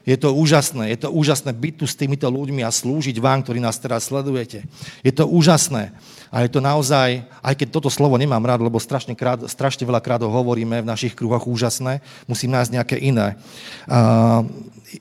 Je 0.09 0.17
to 0.17 0.33
úžasné, 0.33 0.89
je 0.97 1.05
to 1.05 1.13
úžasné 1.13 1.53
byť 1.53 1.75
tu 1.77 1.85
s 1.85 1.93
týmito 1.93 2.25
ľuďmi 2.33 2.65
a 2.65 2.73
slúžiť 2.73 3.21
vám, 3.21 3.45
ktorí 3.45 3.61
nás 3.61 3.77
teraz 3.77 4.09
sledujete. 4.09 4.65
Je 5.05 5.13
to 5.13 5.29
úžasné. 5.29 5.93
A 6.33 6.49
je 6.49 6.51
to 6.53 6.65
naozaj, 6.65 7.29
aj 7.45 7.55
keď 7.61 7.69
toto 7.69 7.93
slovo 7.93 8.17
nemám 8.17 8.41
rád, 8.41 8.65
lebo 8.65 8.81
strašne, 8.81 9.13
krát, 9.13 9.45
strašne 9.45 9.85
veľa 9.85 10.01
krát 10.01 10.25
ho 10.25 10.33
hovoríme 10.33 10.81
v 10.81 10.89
našich 10.89 11.13
kruhoch 11.13 11.45
úžasné, 11.45 12.01
musím 12.25 12.57
nájsť 12.57 12.73
nejaké 12.73 12.97
iné. 12.97 13.37
Uh, 13.85 14.49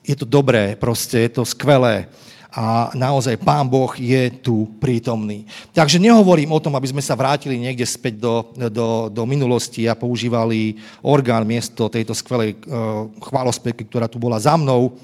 je 0.04 0.12
to 0.12 0.28
dobré, 0.28 0.76
proste, 0.76 1.24
je 1.24 1.40
to 1.40 1.48
skvelé 1.48 2.12
a 2.58 2.90
naozaj 2.90 3.38
Pán 3.38 3.70
Boh 3.70 3.94
je 3.94 4.34
tu 4.42 4.66
prítomný. 4.82 5.46
Takže 5.70 6.02
nehovorím 6.02 6.50
o 6.50 6.58
tom, 6.58 6.74
aby 6.74 6.90
sme 6.90 6.98
sa 6.98 7.14
vrátili 7.14 7.54
niekde 7.54 7.86
späť 7.86 8.18
do, 8.18 8.50
do, 8.66 9.06
do 9.06 9.22
minulosti 9.22 9.86
a 9.86 9.94
používali 9.94 10.74
orgán 11.06 11.46
miesto 11.46 11.86
tejto 11.86 12.18
skvelej 12.18 12.58
uh, 12.66 13.06
chválospeky, 13.22 13.86
ktorá 13.86 14.10
tu 14.10 14.18
bola 14.18 14.42
za 14.42 14.58
mnou, 14.58 14.98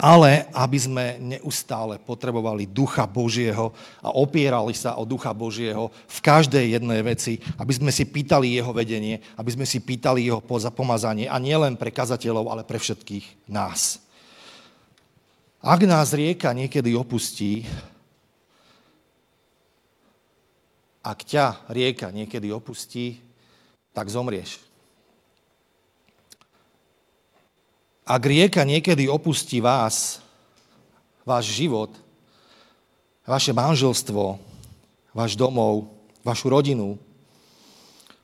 ale 0.00 0.48
aby 0.56 0.78
sme 0.80 1.04
neustále 1.20 2.00
potrebovali 2.00 2.64
Ducha 2.64 3.04
Božieho 3.04 3.76
a 4.00 4.08
opierali 4.16 4.72
sa 4.72 4.96
o 4.96 5.04
Ducha 5.04 5.36
Božieho 5.36 5.92
v 6.08 6.18
každej 6.24 6.80
jednej 6.80 7.04
veci, 7.04 7.36
aby 7.60 7.76
sme 7.76 7.92
si 7.92 8.08
pýtali 8.08 8.56
jeho 8.56 8.72
vedenie, 8.72 9.20
aby 9.36 9.52
sme 9.52 9.68
si 9.68 9.84
pýtali 9.84 10.24
jeho 10.32 10.40
pomazanie 10.72 11.28
a 11.28 11.36
nielen 11.36 11.76
pre 11.76 11.92
kazateľov, 11.92 12.48
ale 12.48 12.62
pre 12.64 12.80
všetkých 12.80 13.52
nás. 13.52 14.07
Ak 15.58 15.82
nás 15.82 16.14
rieka 16.14 16.54
niekedy 16.54 16.94
opustí, 16.94 17.66
ak 21.02 21.18
ťa 21.26 21.66
rieka 21.66 22.14
niekedy 22.14 22.54
opustí, 22.54 23.18
tak 23.90 24.06
zomrieš. 24.06 24.62
Ak 28.06 28.22
rieka 28.22 28.62
niekedy 28.62 29.10
opustí 29.10 29.58
vás, 29.58 30.22
váš 31.26 31.50
život, 31.50 31.90
vaše 33.26 33.50
manželstvo, 33.50 34.38
váš 35.10 35.34
domov, 35.34 35.90
vašu 36.22 36.54
rodinu, 36.54 37.02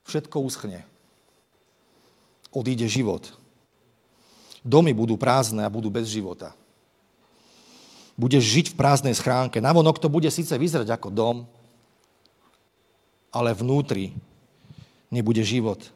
všetko 0.07 0.39
uschne. 0.39 0.87
Odíde 2.55 2.87
život. 2.87 3.27
Domy 4.63 4.95
budú 4.95 5.19
prázdne 5.19 5.67
a 5.67 5.75
budú 5.75 5.91
bez 5.91 6.07
života 6.07 6.55
budeš 8.15 8.45
žiť 8.47 8.67
v 8.73 8.79
prázdnej 8.79 9.15
schránke. 9.15 9.59
Navonok 9.59 9.99
to 9.99 10.11
bude 10.11 10.31
síce 10.31 10.55
vyzerať 10.55 10.91
ako 10.95 11.09
dom, 11.11 11.37
ale 13.35 13.51
vnútri 13.55 14.15
nebude 15.11 15.43
život. 15.43 15.91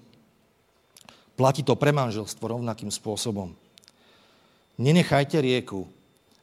Platí 1.39 1.63
to 1.63 1.79
pre 1.79 1.95
manželstvo 1.95 2.43
rovnakým 2.43 2.91
spôsobom. 2.91 3.55
Nenechajte 4.75 5.39
rieku, 5.39 5.87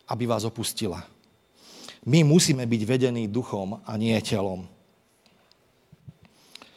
aby 0.08 0.24
vás 0.24 0.48
opustila. 0.48 1.04
My 2.08 2.24
musíme 2.24 2.64
byť 2.64 2.82
vedení 2.88 3.28
duchom 3.28 3.82
a 3.84 3.92
nie 4.00 4.16
telom. 4.24 4.68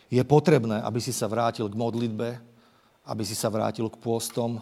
Je 0.08 0.22
potrebné, 0.24 0.80
aby 0.80 0.98
si 1.04 1.12
sa 1.12 1.28
vrátil 1.28 1.68
k 1.68 1.78
modlitbe, 1.78 2.40
aby 3.04 3.22
si 3.22 3.36
sa 3.36 3.52
vrátil 3.52 3.92
k 3.92 4.00
pôstom, 4.00 4.58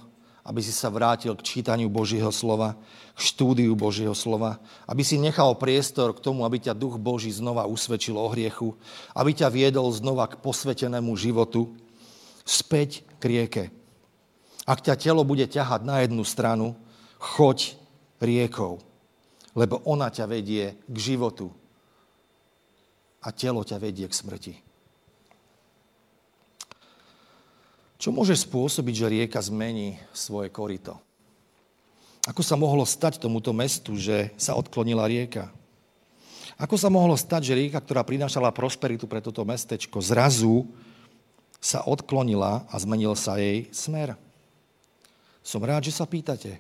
aby 0.46 0.62
si 0.62 0.70
sa 0.70 0.86
vrátil 0.94 1.34
k 1.34 1.42
čítaniu 1.42 1.90
Božieho 1.90 2.30
slova, 2.30 2.78
k 3.18 3.20
štúdiu 3.20 3.74
Božieho 3.74 4.14
slova, 4.14 4.62
aby 4.86 5.02
si 5.02 5.18
nechal 5.18 5.58
priestor 5.58 6.14
k 6.14 6.22
tomu, 6.22 6.46
aby 6.46 6.62
ťa 6.62 6.78
Duch 6.78 7.02
Boží 7.02 7.34
znova 7.34 7.66
usvedčil 7.66 8.14
o 8.14 8.30
hriechu, 8.30 8.78
aby 9.10 9.34
ťa 9.34 9.50
viedol 9.50 9.90
znova 9.90 10.30
k 10.30 10.38
posvetenému 10.38 11.18
životu, 11.18 11.74
späť 12.46 13.02
k 13.18 13.22
rieke. 13.26 13.64
Ak 14.62 14.86
ťa 14.86 14.94
telo 14.94 15.26
bude 15.26 15.50
ťahať 15.50 15.82
na 15.82 16.06
jednu 16.06 16.22
stranu, 16.22 16.78
choď 17.18 17.74
riekou, 18.22 18.78
lebo 19.58 19.82
ona 19.82 20.14
ťa 20.14 20.30
vedie 20.30 20.78
k 20.86 20.96
životu 20.96 21.50
a 23.18 23.34
telo 23.34 23.66
ťa 23.66 23.82
vedie 23.82 24.06
k 24.06 24.14
smrti. 24.14 24.54
Čo 27.96 28.12
môže 28.12 28.36
spôsobiť, 28.36 28.94
že 28.94 29.12
rieka 29.12 29.40
zmení 29.40 29.96
svoje 30.12 30.52
korito? 30.52 31.00
Ako 32.28 32.44
sa 32.44 32.58
mohlo 32.58 32.84
stať 32.84 33.16
tomuto 33.16 33.56
mestu, 33.56 33.96
že 33.96 34.34
sa 34.36 34.52
odklonila 34.58 35.08
rieka? 35.08 35.48
Ako 36.60 36.76
sa 36.76 36.92
mohlo 36.92 37.16
stať, 37.16 37.52
že 37.52 37.56
rieka, 37.56 37.80
ktorá 37.80 38.04
prinášala 38.04 38.52
prosperitu 38.52 39.04
pre 39.04 39.20
toto 39.20 39.44
mestečko, 39.44 40.00
zrazu 40.00 40.68
sa 41.60 41.84
odklonila 41.84 42.64
a 42.68 42.74
zmenil 42.76 43.16
sa 43.16 43.40
jej 43.40 43.68
smer? 43.72 44.16
Som 45.44 45.64
rád, 45.64 45.86
že 45.86 45.94
sa 45.94 46.08
pýtate. 46.08 46.58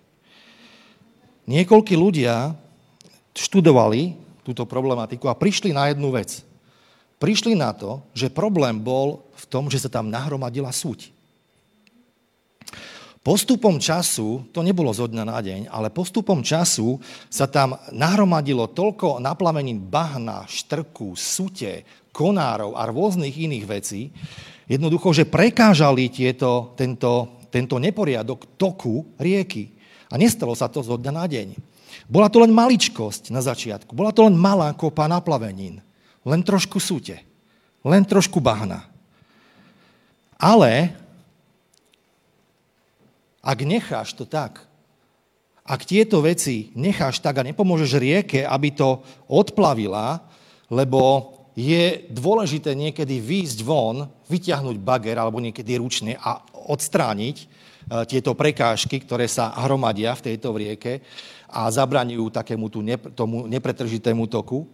Niekoľkí 1.48 1.96
ľudia 1.96 2.54
študovali 3.36 4.16
túto 4.46 4.62
problematiku 4.62 5.26
a 5.26 5.34
prišli 5.34 5.74
na 5.74 5.90
jednu 5.90 6.14
vec. 6.14 6.46
Prišli 7.18 7.56
na 7.58 7.72
to, 7.72 8.04
že 8.12 8.30
problém 8.30 8.76
bol 8.78 9.24
v 9.34 9.44
tom, 9.48 9.66
že 9.66 9.80
sa 9.80 9.90
tam 9.90 10.12
nahromadila 10.12 10.70
súť. 10.70 11.15
Postupom 13.26 13.82
času, 13.82 14.46
to 14.54 14.62
nebolo 14.62 14.94
zo 14.94 15.10
dňa 15.10 15.24
na 15.26 15.42
deň, 15.42 15.66
ale 15.66 15.90
postupom 15.90 16.46
času 16.46 17.02
sa 17.26 17.50
tam 17.50 17.74
nahromadilo 17.90 18.70
toľko 18.70 19.18
naplamení 19.18 19.74
bahna, 19.74 20.46
štrku, 20.46 21.18
sute, 21.18 21.82
konárov 22.14 22.78
a 22.78 22.86
rôznych 22.86 23.34
iných 23.34 23.66
vecí, 23.66 24.14
jednoducho, 24.70 25.10
že 25.10 25.26
prekážali 25.26 26.06
tieto, 26.06 26.70
tento, 26.78 27.42
tento 27.50 27.82
neporiadok 27.82 28.54
toku 28.54 29.18
rieky. 29.18 29.74
A 30.06 30.14
nestalo 30.14 30.54
sa 30.54 30.70
to 30.70 30.86
zo 30.86 30.94
dňa 30.94 31.10
na 31.10 31.26
deň. 31.26 31.58
Bola 32.06 32.30
to 32.30 32.38
len 32.38 32.54
maličkosť 32.54 33.34
na 33.34 33.42
začiatku. 33.42 33.90
Bola 33.90 34.14
to 34.14 34.22
len 34.22 34.38
malá 34.38 34.70
kopa 34.70 35.10
naplavenín. 35.10 35.82
Len 36.22 36.40
trošku 36.46 36.78
súte. 36.78 37.26
Len 37.82 38.06
trošku 38.06 38.38
bahna. 38.38 38.86
Ale 40.38 40.94
ak 43.46 43.58
necháš 43.62 44.18
to 44.18 44.26
tak, 44.26 44.66
ak 45.66 45.80
tieto 45.86 46.18
veci 46.22 46.74
necháš 46.74 47.22
tak 47.22 47.42
a 47.42 47.46
nepomôžeš 47.46 47.98
rieke, 47.98 48.42
aby 48.42 48.74
to 48.74 49.02
odplavila, 49.30 50.22
lebo 50.66 51.34
je 51.54 52.06
dôležité 52.10 52.74
niekedy 52.74 53.22
výjsť 53.22 53.58
von, 53.62 54.06
vyťahnuť 54.26 54.76
bager 54.82 55.16
alebo 55.16 55.38
niekedy 55.38 55.78
ručne 55.78 56.18
a 56.18 56.42
odstrániť 56.70 57.36
e, 57.38 57.46
tieto 58.10 58.36
prekážky, 58.36 59.00
ktoré 59.00 59.24
sa 59.30 59.54
hromadia 59.64 60.12
v 60.18 60.24
tejto 60.30 60.52
rieke 60.52 61.00
a 61.48 61.70
zabraňujú 61.70 62.28
takému 62.28 62.66
tomu 63.14 63.46
nepretržitému 63.48 64.28
toku. 64.28 64.68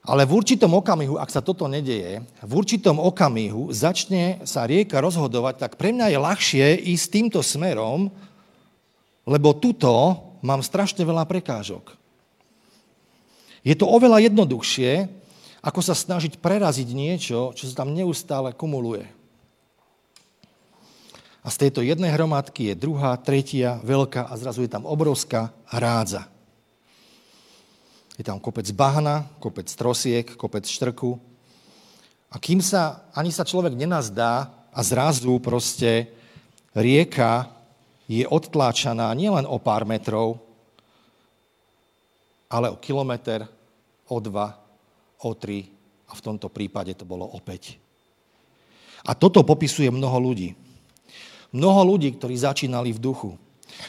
Ale 0.00 0.24
v 0.24 0.32
určitom 0.40 0.72
okamihu, 0.72 1.20
ak 1.20 1.28
sa 1.28 1.44
toto 1.44 1.68
nedeje, 1.68 2.24
v 2.40 2.52
určitom 2.56 2.96
okamihu 2.96 3.68
začne 3.68 4.40
sa 4.48 4.64
rieka 4.64 4.96
rozhodovať, 4.96 5.60
tak 5.60 5.76
pre 5.76 5.92
mňa 5.92 6.08
je 6.08 6.18
ľahšie 6.18 6.66
ísť 6.96 7.06
týmto 7.12 7.40
smerom, 7.44 8.08
lebo 9.28 9.52
tuto 9.52 10.16
mám 10.40 10.64
strašne 10.64 11.04
veľa 11.04 11.28
prekážok. 11.28 11.92
Je 13.60 13.76
to 13.76 13.84
oveľa 13.84 14.24
jednoduchšie, 14.24 15.04
ako 15.60 15.80
sa 15.84 15.92
snažiť 15.92 16.40
preraziť 16.40 16.88
niečo, 16.96 17.52
čo 17.52 17.68
sa 17.68 17.84
tam 17.84 17.92
neustále 17.92 18.56
kumuluje. 18.56 19.04
A 21.44 21.48
z 21.52 21.68
tejto 21.68 21.84
jednej 21.84 22.12
hromadky 22.12 22.72
je 22.72 22.80
druhá, 22.80 23.16
tretia, 23.20 23.80
veľká 23.84 24.28
a 24.28 24.34
zrazu 24.40 24.64
je 24.64 24.72
tam 24.72 24.88
obrovská 24.88 25.52
hrádza. 25.68 26.28
Je 28.20 28.28
tam 28.28 28.36
kopec 28.36 28.68
bahna, 28.76 29.24
kopec 29.40 29.64
trosiek, 29.72 30.28
kopec 30.36 30.68
štrku. 30.68 31.16
A 32.28 32.36
kým 32.36 32.60
sa, 32.60 33.08
ani 33.16 33.32
sa 33.32 33.48
človek 33.48 33.72
nenazdá 33.72 34.52
a 34.68 34.80
zrazu 34.84 35.40
proste 35.40 36.12
rieka 36.76 37.48
je 38.04 38.28
odtláčaná 38.28 39.08
nielen 39.16 39.48
o 39.48 39.56
pár 39.56 39.88
metrov, 39.88 40.36
ale 42.52 42.68
o 42.68 42.76
kilometr, 42.76 43.48
o 44.12 44.16
dva, 44.20 44.52
o 45.24 45.32
tri 45.32 45.72
a 46.04 46.12
v 46.12 46.20
tomto 46.20 46.52
prípade 46.52 46.92
to 47.00 47.08
bolo 47.08 47.24
opäť. 47.24 47.80
A 49.08 49.16
toto 49.16 49.40
popisuje 49.48 49.88
mnoho 49.88 50.20
ľudí. 50.20 50.52
Mnoho 51.56 51.96
ľudí, 51.96 52.12
ktorí 52.20 52.36
začínali 52.36 52.92
v 52.92 53.00
duchu. 53.00 53.32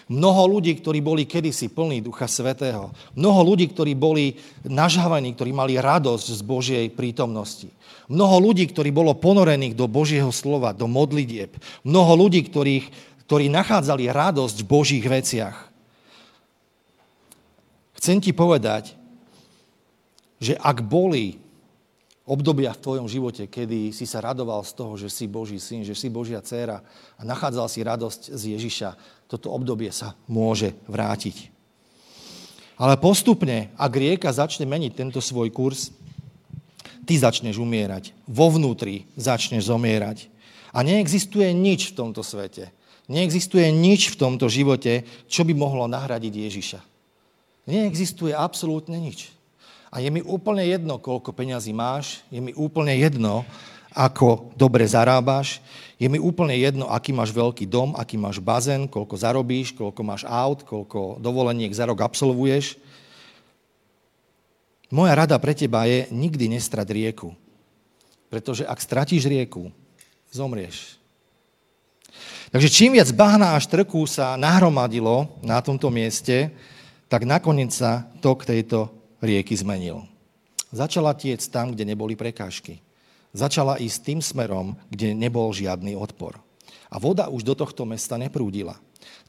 Mnoho 0.09 0.57
ľudí, 0.57 0.77
ktorí 0.77 0.99
boli 0.99 1.23
kedysi 1.29 1.71
plní 1.71 2.03
Ducha 2.03 2.27
Svetého. 2.27 2.91
Mnoho 3.15 3.41
ľudí, 3.53 3.69
ktorí 3.71 3.95
boli 3.95 4.39
nažhavení, 4.67 5.35
ktorí 5.35 5.51
mali 5.55 5.79
radosť 5.79 6.27
z 6.37 6.41
Božej 6.41 6.85
prítomnosti. 6.93 7.69
Mnoho 8.11 8.51
ľudí, 8.51 8.67
ktorí 8.67 8.91
bolo 8.91 9.15
ponorených 9.15 9.77
do 9.77 9.87
Božieho 9.87 10.29
slova, 10.35 10.75
do 10.75 10.89
modlitieb. 10.89 11.55
Mnoho 11.87 12.27
ľudí, 12.27 12.43
ktorých, 12.43 12.85
ktorí 13.27 13.47
nachádzali 13.47 14.11
radosť 14.11 14.57
v 14.63 14.67
Božích 14.67 15.05
veciach. 15.07 15.71
Chcem 18.01 18.17
ti 18.17 18.33
povedať, 18.33 18.97
že 20.41 20.57
ak 20.57 20.81
boli 20.81 21.37
obdobia 22.25 22.73
v 22.73 22.81
tvojom 22.81 23.07
živote, 23.09 23.45
kedy 23.45 23.93
si 23.93 24.05
sa 24.09 24.25
radoval 24.25 24.65
z 24.65 24.73
toho, 24.73 24.93
že 24.97 25.09
si 25.09 25.29
Boží 25.29 25.61
syn, 25.61 25.85
že 25.85 25.97
si 25.97 26.09
Božia 26.09 26.41
dcéra 26.41 26.81
a 27.17 27.21
nachádzal 27.21 27.67
si 27.69 27.85
radosť 27.85 28.33
z 28.33 28.57
Ježiša, 28.57 28.89
toto 29.31 29.47
obdobie 29.55 29.95
sa 29.95 30.19
môže 30.27 30.75
vrátiť. 30.91 31.47
Ale 32.75 32.99
postupne, 32.99 33.71
ak 33.79 33.93
rieka 33.95 34.27
začne 34.35 34.67
meniť 34.67 34.91
tento 34.91 35.23
svoj 35.23 35.47
kurz, 35.55 35.95
ty 37.07 37.15
začneš 37.15 37.55
umierať. 37.55 38.11
Vo 38.27 38.51
vnútri 38.51 39.07
začneš 39.15 39.71
zomierať. 39.71 40.27
A 40.75 40.83
neexistuje 40.83 41.55
nič 41.55 41.95
v 41.95 42.03
tomto 42.03 42.27
svete. 42.27 42.75
Neexistuje 43.07 43.71
nič 43.71 44.11
v 44.11 44.19
tomto 44.19 44.51
živote, 44.51 45.07
čo 45.31 45.47
by 45.47 45.53
mohlo 45.55 45.87
nahradiť 45.87 46.33
Ježiša. 46.35 46.79
Neexistuje 47.71 48.35
absolútne 48.35 48.99
nič. 48.99 49.31
A 49.91 49.99
je 49.99 50.07
mi 50.07 50.23
úplne 50.23 50.63
jedno, 50.63 50.99
koľko 50.99 51.35
peňazí 51.35 51.75
máš, 51.75 52.23
je 52.31 52.39
mi 52.39 52.55
úplne 52.55 52.95
jedno, 52.95 53.43
ako 53.91 54.55
dobre 54.55 54.87
zarábaš, 54.87 55.59
je 56.01 56.09
mi 56.09 56.17
úplne 56.17 56.57
jedno, 56.57 56.89
aký 56.89 57.13
máš 57.13 57.29
veľký 57.29 57.69
dom, 57.69 57.93
aký 57.93 58.17
máš 58.17 58.41
bazén, 58.41 58.89
koľko 58.89 59.15
zarobíš, 59.21 59.75
koľko 59.77 60.01
máš 60.01 60.25
aut, 60.25 60.65
koľko 60.65 61.21
dovoleniek 61.21 61.69
za 61.69 61.85
rok 61.85 62.01
absolvuješ. 62.01 62.79
Moja 64.89 65.13
rada 65.13 65.37
pre 65.37 65.53
teba 65.53 65.85
je 65.85 66.09
nikdy 66.09 66.57
nestrať 66.57 66.87
rieku. 66.89 67.37
Pretože 68.33 68.65
ak 68.65 68.81
stratíš 68.81 69.29
rieku, 69.29 69.69
zomrieš. 70.33 70.97
Takže 72.51 72.67
čím 72.67 72.99
viac 72.99 73.07
bahna 73.15 73.55
a 73.55 73.63
štrku 73.63 74.03
sa 74.09 74.35
nahromadilo 74.35 75.31
na 75.39 75.63
tomto 75.63 75.87
mieste, 75.87 76.51
tak 77.07 77.23
nakoniec 77.23 77.71
sa 77.71 78.09
tok 78.19 78.43
tejto 78.43 78.91
rieky 79.23 79.55
zmenil. 79.55 80.03
Začala 80.73 81.15
tiec 81.15 81.43
tam, 81.47 81.71
kde 81.71 81.87
neboli 81.87 82.15
prekážky. 82.17 82.79
Začala 83.31 83.79
ísť 83.79 83.99
tým 84.03 84.19
smerom, 84.19 84.75
kde 84.91 85.15
nebol 85.15 85.55
žiadny 85.55 85.95
odpor. 85.95 86.35
A 86.91 86.99
voda 86.99 87.31
už 87.31 87.47
do 87.47 87.55
tohto 87.55 87.87
mesta 87.87 88.19
neprúdila. 88.19 88.75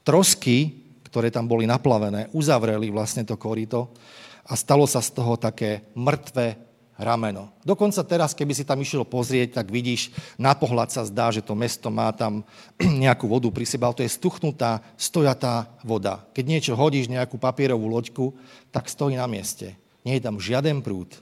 Trosky, 0.02 0.82
ktoré 1.06 1.30
tam 1.30 1.46
boli 1.46 1.70
naplavené, 1.70 2.26
uzavreli 2.34 2.90
vlastne 2.90 3.22
to 3.22 3.38
korito 3.38 3.94
a 4.42 4.58
stalo 4.58 4.90
sa 4.90 4.98
z 4.98 5.14
toho 5.14 5.38
také 5.38 5.86
mŕtve 5.94 6.58
rameno. 6.98 7.54
Dokonca 7.62 8.02
teraz, 8.02 8.34
keby 8.34 8.52
si 8.52 8.66
tam 8.66 8.82
išiel 8.82 9.06
pozrieť, 9.06 9.62
tak 9.62 9.70
vidíš, 9.70 10.10
na 10.34 10.52
pohľad 10.52 10.90
sa 10.90 11.06
zdá, 11.06 11.30
že 11.30 11.40
to 11.40 11.54
mesto 11.54 11.88
má 11.88 12.10
tam 12.10 12.42
nejakú 13.04 13.30
vodu 13.30 13.46
pri 13.54 13.66
sebe, 13.66 13.86
ale 13.86 14.02
to 14.02 14.06
je 14.06 14.16
stuchnutá, 14.18 14.82
stojatá 14.98 15.70
voda. 15.86 16.26
Keď 16.34 16.44
niečo 16.44 16.72
hodíš, 16.74 17.06
nejakú 17.06 17.38
papierovú 17.38 17.86
loďku, 17.86 18.34
tak 18.74 18.90
stojí 18.90 19.14
na 19.14 19.30
mieste. 19.30 19.78
Nie 20.02 20.18
je 20.18 20.26
tam 20.26 20.42
žiaden 20.42 20.82
prúd. 20.82 21.14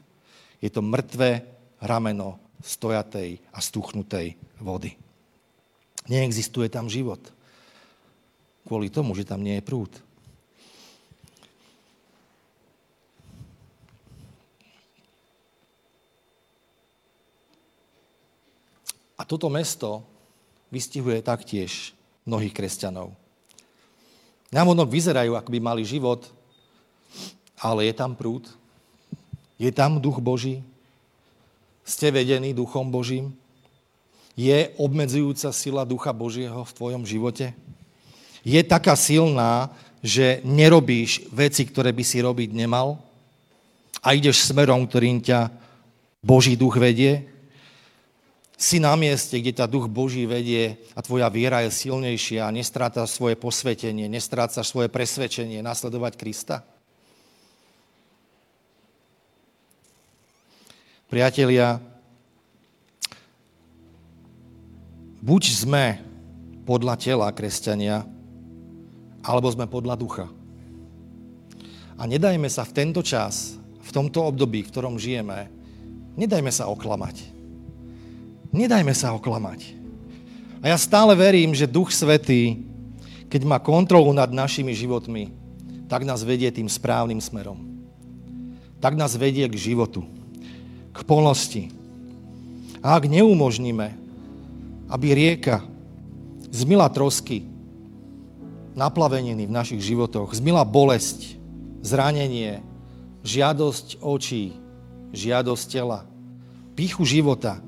Je 0.65 0.73
to 0.73 0.81
mŕtve 0.81 1.45
rameno 1.81 2.41
stojatej 2.61 3.41
a 3.53 3.59
stuchnutej 3.59 4.37
vody. 4.61 4.97
Neexistuje 6.09 6.69
tam 6.69 6.89
život. 6.89 7.21
Kvôli 8.65 8.93
tomu, 8.93 9.17
že 9.17 9.27
tam 9.27 9.41
nie 9.41 9.59
je 9.59 9.67
prúd. 9.67 9.93
A 19.21 19.23
toto 19.29 19.53
mesto 19.53 20.01
vystihuje 20.73 21.21
taktiež 21.21 21.93
mnohých 22.25 22.57
kresťanov. 22.57 23.13
Navonok 24.49 24.89
vyzerajú, 24.89 25.37
ako 25.37 25.51
by 25.53 25.61
mali 25.61 25.83
život, 25.85 26.25
ale 27.61 27.87
je 27.87 27.95
tam 27.95 28.17
prúd, 28.17 28.49
je 29.61 29.69
tam 29.69 30.01
duch 30.01 30.19
Boží? 30.25 30.65
Ste 31.91 32.15
vedení 32.15 32.55
duchom 32.55 32.87
Božím? 32.87 33.35
Je 34.39 34.71
obmedzujúca 34.79 35.51
sila 35.51 35.83
ducha 35.83 36.15
Božieho 36.15 36.63
v 36.63 36.75
tvojom 36.79 37.03
živote? 37.03 37.51
Je 38.47 38.63
taká 38.63 38.95
silná, 38.95 39.75
že 39.99 40.39
nerobíš 40.47 41.27
veci, 41.35 41.67
ktoré 41.67 41.91
by 41.91 42.05
si 42.07 42.23
robiť 42.23 42.55
nemal? 42.55 43.03
A 44.07 44.15
ideš 44.15 44.47
smerom, 44.47 44.87
ktorým 44.87 45.19
ťa 45.19 45.51
Boží 46.23 46.55
duch 46.55 46.79
vedie? 46.79 47.27
Si 48.55 48.79
na 48.79 48.95
mieste, 48.95 49.43
kde 49.43 49.59
ťa 49.59 49.67
duch 49.67 49.91
Boží 49.91 50.31
vedie 50.31 50.79
a 50.95 51.03
tvoja 51.03 51.27
viera 51.27 51.67
je 51.67 51.75
silnejšia 51.75 52.47
a 52.47 52.55
nestrácaš 52.55 53.19
svoje 53.19 53.35
posvetenie, 53.35 54.07
nestrácaš 54.07 54.71
svoje 54.71 54.87
presvedčenie 54.87 55.59
nasledovať 55.59 56.15
Krista? 56.15 56.63
Priatelia, 61.11 61.83
buď 65.19 65.43
sme 65.51 65.99
podľa 66.63 66.95
tela 67.03 67.27
kresťania, 67.35 68.07
alebo 69.19 69.51
sme 69.51 69.67
podľa 69.67 69.99
ducha. 69.99 70.31
A 71.99 72.07
nedajme 72.07 72.47
sa 72.47 72.63
v 72.63 72.79
tento 72.79 73.03
čas, 73.03 73.59
v 73.83 73.91
tomto 73.91 74.23
období, 74.23 74.63
v 74.63 74.71
ktorom 74.71 75.03
žijeme, 75.03 75.51
nedajme 76.15 76.55
sa 76.55 76.71
oklamať. 76.71 77.27
Nedajme 78.55 78.95
sa 78.95 79.11
oklamať. 79.19 79.67
A 80.63 80.71
ja 80.71 80.79
stále 80.79 81.19
verím, 81.19 81.59
že 81.59 81.67
Duch 81.67 81.91
Svetý, 81.91 82.63
keď 83.27 83.51
má 83.51 83.59
kontrolu 83.59 84.15
nad 84.15 84.31
našimi 84.31 84.71
životmi, 84.79 85.35
tak 85.91 86.07
nás 86.07 86.23
vedie 86.23 86.55
tým 86.55 86.71
správnym 86.71 87.19
smerom. 87.19 87.67
Tak 88.79 88.95
nás 88.95 89.19
vedie 89.19 89.51
k 89.51 89.59
životu 89.59 90.20
k 91.01 91.03
plnosti. 91.09 91.73
A 92.85 93.01
ak 93.01 93.09
neumožníme, 93.09 93.97
aby 94.93 95.07
rieka 95.17 95.65
zmila 96.53 96.93
trosky, 96.93 97.49
naplaveniny 98.77 99.49
v 99.49 99.53
našich 99.53 99.81
životoch, 99.81 100.37
zmila 100.37 100.65
bolesť, 100.69 101.41
zranenie, 101.81 102.61
žiadosť 103.25 104.01
očí, 104.05 104.57
žiadosť 105.13 105.65
tela, 105.69 106.05
píchu 106.77 107.05
života. 107.05 107.61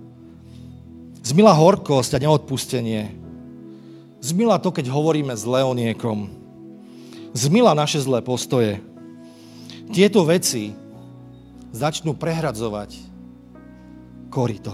Zmila 1.23 1.55
horkosť 1.55 2.19
a 2.19 2.23
neodpustenie. 2.23 3.15
Zmila 4.23 4.59
to, 4.59 4.75
keď 4.75 4.91
hovoríme 4.91 5.35
zle 5.39 5.63
o 5.63 5.73
niekom. 5.75 6.31
Zmila 7.33 7.79
naše 7.79 8.03
zlé 8.03 8.21
postoje. 8.21 8.83
Tieto 9.93 10.25
veci 10.27 10.75
začnú 11.71 12.17
prehradzovať 12.17 13.12
korito. 14.33 14.73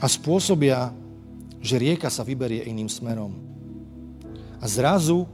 A 0.00 0.08
spôsobia, 0.08 0.88
že 1.60 1.76
rieka 1.76 2.08
sa 2.08 2.24
vyberie 2.24 2.64
iným 2.64 2.88
smerom. 2.88 3.36
A 4.60 4.64
zrazu 4.64 5.28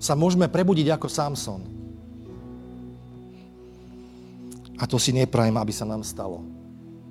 sa 0.00 0.16
môžeme 0.16 0.48
prebudiť 0.48 0.96
ako 0.96 1.06
Samson. 1.12 1.60
A 4.80 4.88
to 4.88 4.96
si 4.96 5.12
neprajem, 5.12 5.60
aby 5.60 5.72
sa 5.76 5.84
nám 5.84 6.00
stalo. 6.00 6.40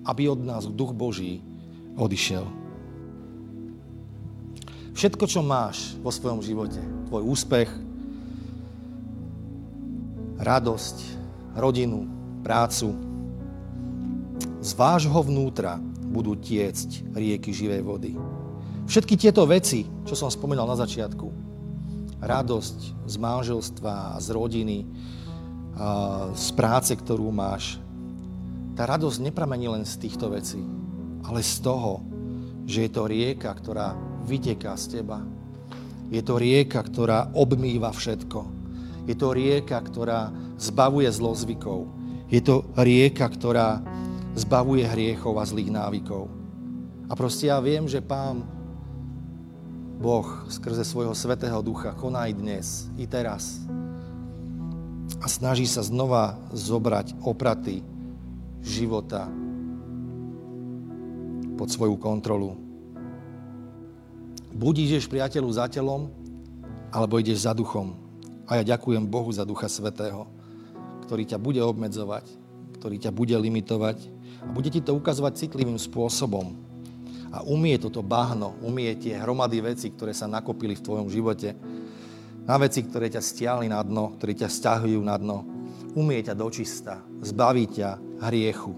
Aby 0.02 0.34
od 0.34 0.42
nás 0.42 0.66
duch 0.66 0.90
Boží 0.90 1.46
odišiel. 1.94 2.50
Všetko, 4.98 5.26
čo 5.30 5.46
máš 5.46 5.94
vo 6.02 6.10
svojom 6.10 6.42
živote, 6.42 6.82
tvoj 7.08 7.24
úspech, 7.24 7.70
radosť, 10.42 10.98
rodinu, 11.56 12.19
prácu, 12.50 12.98
z 14.58 14.74
vášho 14.74 15.22
vnútra 15.22 15.78
budú 16.10 16.34
tiecť 16.34 17.14
rieky 17.14 17.54
živej 17.54 17.86
vody. 17.86 18.18
Všetky 18.90 19.22
tieto 19.22 19.46
veci, 19.46 19.86
čo 19.86 20.18
som 20.18 20.34
spomínal 20.34 20.66
na 20.66 20.74
začiatku, 20.74 21.30
radosť 22.18 23.06
z 23.06 23.16
manželstva, 23.22 24.18
z 24.18 24.28
rodiny, 24.34 24.82
z 26.34 26.48
práce, 26.58 26.90
ktorú 26.98 27.30
máš, 27.30 27.78
tá 28.74 28.90
radosť 28.90 29.30
nepramení 29.30 29.70
len 29.70 29.86
z 29.86 30.10
týchto 30.10 30.34
vecí, 30.34 30.58
ale 31.30 31.46
z 31.46 31.62
toho, 31.62 32.02
že 32.66 32.90
je 32.90 32.92
to 32.92 33.06
rieka, 33.06 33.54
ktorá 33.54 33.94
vyteká 34.26 34.74
z 34.74 34.98
teba. 34.98 35.22
Je 36.10 36.26
to 36.26 36.42
rieka, 36.42 36.82
ktorá 36.82 37.30
obmýva 37.38 37.94
všetko. 37.94 38.42
Je 39.06 39.14
to 39.14 39.38
rieka, 39.38 39.78
ktorá 39.86 40.34
zbavuje 40.58 41.14
zlozvykov. 41.14 41.99
Je 42.30 42.42
to 42.46 42.62
rieka, 42.78 43.26
ktorá 43.26 43.82
zbavuje 44.38 44.86
hriechov 44.86 45.34
a 45.42 45.50
zlých 45.50 45.74
návykov. 45.74 46.30
A 47.10 47.18
proste 47.18 47.50
ja 47.50 47.58
viem, 47.58 47.90
že 47.90 48.06
Pán 48.06 48.46
Boh 50.00 50.46
skrze 50.48 50.86
svojho 50.86 51.12
Svetého 51.18 51.60
Ducha 51.60 51.92
koná 51.98 52.30
i 52.30 52.34
dnes, 52.38 52.88
i 52.96 53.10
teraz. 53.10 53.66
A 55.20 55.28
snaží 55.28 55.66
sa 55.66 55.82
znova 55.82 56.38
zobrať 56.54 57.18
opraty 57.26 57.82
života 58.62 59.28
pod 61.60 61.68
svoju 61.68 62.00
kontrolu. 62.00 62.56
Buď 64.56 64.86
ideš 64.86 65.12
priateľu 65.12 65.50
za 65.52 65.66
telom, 65.68 66.14
alebo 66.94 67.20
ideš 67.20 67.44
za 67.44 67.58
duchom. 67.58 67.98
A 68.48 68.62
ja 68.62 68.78
ďakujem 68.78 69.04
Bohu 69.04 69.30
za 69.34 69.44
Ducha 69.44 69.68
Svetého, 69.68 70.39
ktorý 71.10 71.26
ťa 71.26 71.42
bude 71.42 71.58
obmedzovať, 71.66 72.30
ktorý 72.78 73.02
ťa 73.02 73.10
bude 73.10 73.34
limitovať, 73.34 73.98
a 74.46 74.54
bude 74.54 74.70
ti 74.70 74.78
to 74.78 74.94
ukazovať 74.94 75.42
citlivým 75.42 75.82
spôsobom. 75.82 76.54
A 77.34 77.42
umie 77.50 77.82
toto 77.82 78.06
bahno, 78.06 78.54
umie 78.62 78.94
tie 78.94 79.18
hromady 79.18 79.58
veci, 79.58 79.90
ktoré 79.90 80.14
sa 80.14 80.30
nakopili 80.30 80.78
v 80.78 80.86
tvojom 80.86 81.10
živote, 81.10 81.58
na 82.46 82.62
veci, 82.62 82.86
ktoré 82.86 83.10
ťa 83.10 83.26
stiahli 83.26 83.74
na 83.74 83.82
dno, 83.82 84.14
ktoré 84.22 84.38
ťa 84.38 84.54
stiahujú 84.54 85.02
na 85.02 85.18
dno. 85.18 85.46
Umie 85.98 86.22
ťa 86.22 86.38
dočista, 86.38 87.02
zbaví 87.26 87.66
ťa 87.74 87.98
hriechu. 88.30 88.78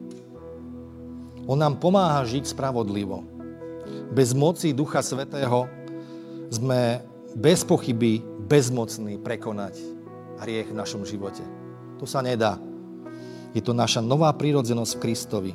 On 1.52 1.60
nám 1.60 1.84
pomáha 1.84 2.24
žiť 2.24 2.56
spravodlivo. 2.56 3.28
Bez 4.15 4.32
moci 4.32 4.72
Ducha 4.72 5.04
Svetého 5.04 5.67
sme 6.48 7.04
bez 7.36 7.67
pochyby 7.67 8.24
bezmocní 8.48 9.20
prekonať 9.20 9.80
hriech 10.39 10.72
v 10.72 10.80
našom 10.80 11.04
živote. 11.04 11.61
To 12.02 12.10
sa 12.10 12.26
nedá. 12.26 12.58
Je 13.54 13.62
to 13.62 13.78
naša 13.78 14.02
nová 14.02 14.34
prírodzenosť 14.34 14.92
v 14.98 15.02
Kristovi, 15.06 15.54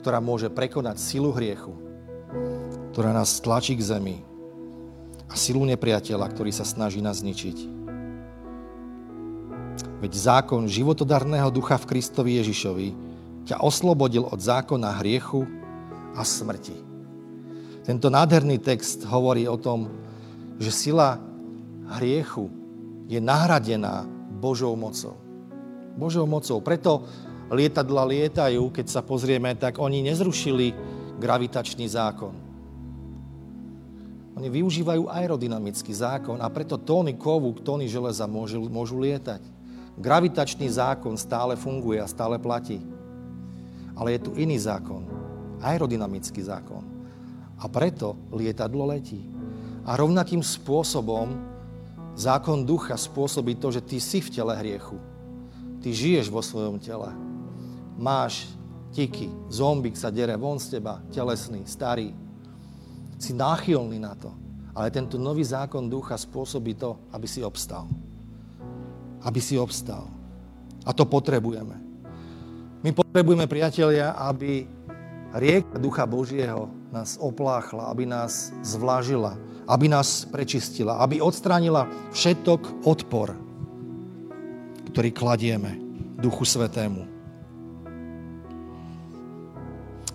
ktorá 0.00 0.24
môže 0.24 0.48
prekonať 0.48 0.96
silu 0.96 1.36
hriechu, 1.36 1.76
ktorá 2.96 3.12
nás 3.12 3.36
tlačí 3.44 3.76
k 3.76 3.84
zemi 3.84 4.24
a 5.28 5.36
silu 5.36 5.68
nepriateľa, 5.68 6.32
ktorý 6.32 6.48
sa 6.48 6.64
snaží 6.64 7.04
nás 7.04 7.20
zničiť. 7.20 7.76
Veď 10.00 10.12
zákon 10.16 10.64
životodarného 10.64 11.52
ducha 11.52 11.76
v 11.76 11.92
Kristovi 11.92 12.40
Ježišovi 12.40 12.88
ťa 13.44 13.60
oslobodil 13.60 14.24
od 14.24 14.40
zákona 14.40 14.96
hriechu 15.04 15.44
a 16.16 16.24
smrti. 16.24 16.78
Tento 17.84 18.08
nádherný 18.08 18.64
text 18.64 19.04
hovorí 19.04 19.44
o 19.44 19.60
tom, 19.60 19.92
že 20.56 20.72
sila 20.72 21.20
hriechu 22.00 22.48
je 23.12 23.20
nahradená 23.20 24.08
Božou 24.40 24.72
mocou. 24.72 25.25
Božou 25.96 26.28
mocou. 26.28 26.60
Preto 26.60 27.08
lietadla 27.48 28.04
lietajú, 28.04 28.68
keď 28.68 28.86
sa 28.86 29.00
pozrieme, 29.00 29.56
tak 29.56 29.80
oni 29.80 30.04
nezrušili 30.04 30.76
gravitačný 31.16 31.88
zákon. 31.88 32.36
Oni 34.36 34.52
využívajú 34.52 35.08
aerodynamický 35.08 35.96
zákon 35.96 36.36
a 36.44 36.52
preto 36.52 36.76
tóny 36.76 37.16
kovu, 37.16 37.56
tóny 37.56 37.88
železa 37.88 38.28
môžu, 38.28 38.68
môžu 38.68 39.00
lietať. 39.00 39.40
Gravitačný 39.96 40.68
zákon 40.68 41.16
stále 41.16 41.56
funguje 41.56 41.96
a 41.96 42.04
stále 42.04 42.36
platí. 42.36 42.84
Ale 43.96 44.12
je 44.12 44.28
tu 44.28 44.30
iný 44.36 44.60
zákon. 44.60 45.08
Aerodynamický 45.64 46.44
zákon. 46.44 46.84
A 47.56 47.64
preto 47.72 48.12
lietadlo 48.28 48.92
letí. 48.92 49.24
A 49.88 49.96
rovnakým 49.96 50.44
spôsobom 50.44 51.32
zákon 52.12 52.60
ducha 52.68 52.92
spôsobí 52.92 53.56
to, 53.56 53.72
že 53.72 53.80
ty 53.80 53.96
si 53.96 54.20
v 54.20 54.36
tele 54.36 54.52
hriechu 54.60 55.00
Ty 55.86 55.94
žiješ 55.94 56.34
vo 56.34 56.42
svojom 56.42 56.82
tele. 56.82 57.14
Máš 57.94 58.50
tiky, 58.90 59.30
zombik 59.46 59.94
sa 59.94 60.10
dere 60.10 60.34
von 60.34 60.58
z 60.58 60.74
teba, 60.74 60.98
telesný, 61.14 61.62
starý. 61.62 62.10
Si 63.22 63.30
náchylný 63.30 64.02
na 64.02 64.18
to. 64.18 64.34
Ale 64.74 64.90
tento 64.90 65.14
nový 65.14 65.46
zákon 65.46 65.86
ducha 65.86 66.18
spôsobí 66.18 66.74
to, 66.74 66.98
aby 67.14 67.30
si 67.30 67.38
obstal. 67.38 67.86
Aby 69.22 69.38
si 69.38 69.54
obstal. 69.62 70.10
A 70.82 70.90
to 70.90 71.06
potrebujeme. 71.06 71.78
My 72.82 72.90
potrebujeme, 72.90 73.46
priatelia, 73.46 74.10
aby 74.18 74.66
rieka 75.38 75.78
Ducha 75.78 76.02
Božieho 76.02 76.66
nás 76.90 77.14
opláchla, 77.14 77.94
aby 77.94 78.10
nás 78.10 78.50
zvlážila, 78.66 79.38
aby 79.70 79.86
nás 79.86 80.26
prečistila, 80.34 80.98
aby 80.98 81.22
odstránila 81.22 81.86
všetok 82.10 82.82
odpor, 82.82 83.45
ktorý 84.96 85.12
kladieme 85.12 85.76
Duchu 86.16 86.48
Svetému. 86.48 87.04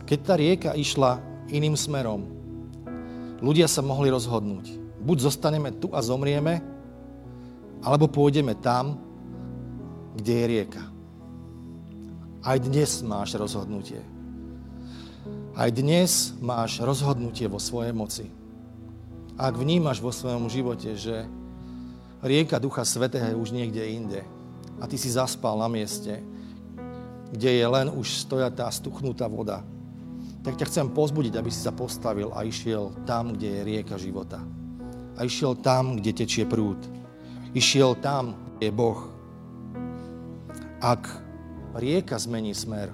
Keď 0.10 0.20
tá 0.26 0.34
rieka 0.34 0.74
išla 0.74 1.22
iným 1.54 1.78
smerom, 1.78 2.26
ľudia 3.46 3.70
sa 3.70 3.86
mohli 3.86 4.10
rozhodnúť. 4.10 4.74
Buď 5.06 5.30
zostaneme 5.30 5.70
tu 5.70 5.94
a 5.94 6.02
zomrieme, 6.02 6.66
alebo 7.86 8.10
pôjdeme 8.10 8.58
tam, 8.58 8.98
kde 10.18 10.34
je 10.34 10.46
rieka. 10.50 10.84
Aj 12.42 12.58
dnes 12.58 13.06
máš 13.06 13.38
rozhodnutie. 13.38 14.02
Aj 15.54 15.70
dnes 15.70 16.34
máš 16.42 16.82
rozhodnutie 16.82 17.46
vo 17.46 17.62
svojej 17.62 17.94
moci. 17.94 18.34
Ak 19.38 19.62
vnímaš 19.62 20.02
vo 20.02 20.10
svojom 20.10 20.50
živote, 20.50 20.98
že 20.98 21.30
rieka 22.26 22.58
Ducha 22.58 22.82
Svetého 22.82 23.30
je 23.30 23.38
už 23.38 23.54
niekde 23.54 23.86
inde, 23.86 24.41
a 24.82 24.90
ty 24.90 24.98
si 24.98 25.14
zaspal 25.14 25.62
na 25.62 25.70
mieste, 25.70 26.20
kde 27.32 27.62
je 27.62 27.66
len 27.70 27.88
už 27.94 28.28
stojatá, 28.28 28.68
stuchnutá 28.74 29.30
voda, 29.30 29.62
tak 30.42 30.58
ťa 30.58 30.66
chcem 30.68 30.88
pozbudiť, 30.90 31.38
aby 31.38 31.54
si 31.54 31.62
sa 31.62 31.70
postavil 31.70 32.34
a 32.34 32.42
išiel 32.42 32.92
tam, 33.06 33.38
kde 33.38 33.62
je 33.62 33.62
rieka 33.62 33.96
života. 34.02 34.42
A 35.16 35.24
išiel 35.24 35.54
tam, 35.62 36.02
kde 36.02 36.18
tečie 36.18 36.50
prúd. 36.50 36.82
Išiel 37.54 37.94
tam, 38.02 38.34
kde 38.58 38.68
je 38.68 38.72
Boh. 38.74 39.06
Ak 40.82 41.06
rieka 41.78 42.18
zmení 42.18 42.58
smer, 42.58 42.90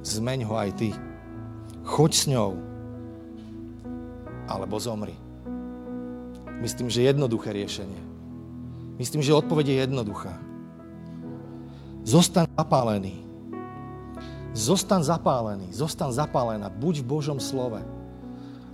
zmeň 0.00 0.48
ho 0.48 0.54
aj 0.56 0.70
ty. 0.72 0.90
Choď 1.84 2.12
s 2.16 2.24
ňou, 2.32 2.56
alebo 4.48 4.80
zomri. 4.80 5.14
Myslím, 6.64 6.88
že 6.88 7.04
jednoduché 7.04 7.52
riešenie. 7.52 8.02
Myslím, 8.96 9.20
že 9.20 9.34
odpoveď 9.34 9.66
je 9.68 9.76
jednoduchá. 9.84 10.51
Zostan 12.02 12.50
zapálený. 12.58 13.22
Zostan 14.52 15.00
zapálený, 15.00 15.72
zostan 15.72 16.12
zapálená, 16.12 16.68
buď 16.68 17.00
v 17.00 17.08
Božom 17.08 17.38
slove. 17.40 17.80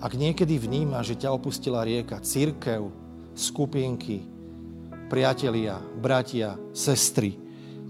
Ak 0.00 0.16
niekedy 0.16 0.58
vníma, 0.58 1.04
že 1.06 1.14
ťa 1.14 1.36
opustila 1.36 1.86
rieka, 1.86 2.18
církev, 2.24 2.90
skupinky, 3.38 4.26
priatelia, 5.06 5.78
bratia, 6.02 6.58
sestry. 6.74 7.38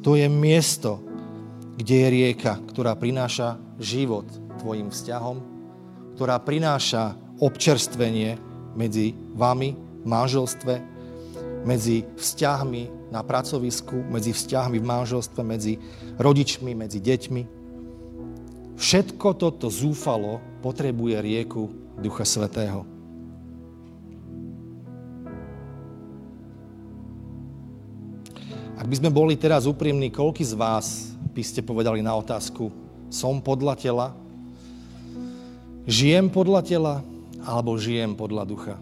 To 0.05 0.19
je 0.19 0.29
miesto, 0.29 1.01
kde 1.81 1.95
je 1.97 2.09
rieka, 2.13 2.61
ktorá 2.69 2.99
prináša 2.99 3.57
život 3.81 4.27
tvojim 4.59 4.91
vzťahom, 4.91 5.39
ktorá 6.19 6.43
prináša 6.43 7.15
občerstvenie 7.39 8.37
medzi 8.75 9.15
vami 9.39 9.79
v 10.03 10.07
manželstve, 10.07 10.75
medzi 11.63 12.05
vzťahmi 12.19 12.98
na 13.09 13.25
pracovisku, 13.25 14.05
medzi 14.13 14.37
vzťahmi 14.37 14.77
v 14.77 14.89
manželstve, 14.89 15.41
medzi 15.41 15.81
rodičmi, 16.21 16.77
medzi 16.77 17.01
deťmi. 17.01 17.43
Všetko 18.79 19.29
toto 19.35 19.67
zúfalo 19.73 20.39
potrebuje 20.61 21.17
rieku 21.19 21.73
Ducha 21.99 22.23
Svetého. 22.23 22.87
Ak 28.79 28.87
by 28.87 28.95
sme 28.95 29.11
boli 29.11 29.35
teraz 29.35 29.67
úprimní, 29.67 30.07
koľky 30.15 30.47
z 30.47 30.55
vás 30.55 31.11
by 31.35 31.43
ste 31.43 31.67
povedali 31.67 31.99
na 31.99 32.15
otázku, 32.15 32.71
som 33.11 33.43
podľa 33.43 33.75
tela, 33.75 34.07
žijem 35.89 36.31
podľa 36.31 36.63
tela, 36.63 36.95
alebo 37.43 37.75
žijem 37.75 38.15
podľa 38.15 38.45
ducha? 38.47 38.77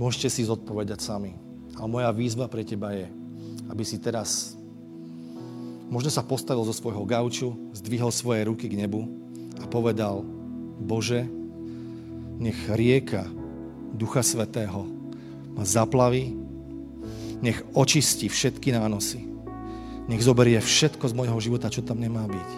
Môžete 0.00 0.32
si 0.32 0.42
zodpovedať 0.48 0.98
sami. 1.04 1.49
Ale 1.80 1.88
moja 1.88 2.12
výzva 2.12 2.44
pre 2.44 2.60
teba 2.60 2.92
je, 2.92 3.08
aby 3.72 3.80
si 3.88 3.96
teraz 3.96 4.52
možno 5.88 6.12
sa 6.12 6.20
postavil 6.20 6.60
zo 6.68 6.76
svojho 6.76 7.08
gauču, 7.08 7.56
zdvihol 7.72 8.12
svoje 8.12 8.44
ruky 8.44 8.68
k 8.68 8.76
nebu 8.84 9.08
a 9.58 9.64
povedal, 9.64 10.20
Bože, 10.76 11.24
nech 12.36 12.68
rieka 12.68 13.24
Ducha 13.96 14.20
Svetého 14.20 14.84
ma 15.56 15.64
zaplaví 15.64 16.36
nech 17.40 17.64
očistí 17.72 18.28
všetky 18.28 18.76
nánosy. 18.76 19.24
Nech 20.06 20.20
zoberie 20.20 20.60
všetko 20.60 21.08
z 21.08 21.16
môjho 21.16 21.38
života, 21.40 21.72
čo 21.72 21.80
tam 21.80 21.96
nemá 21.96 22.28
byť. 22.28 22.50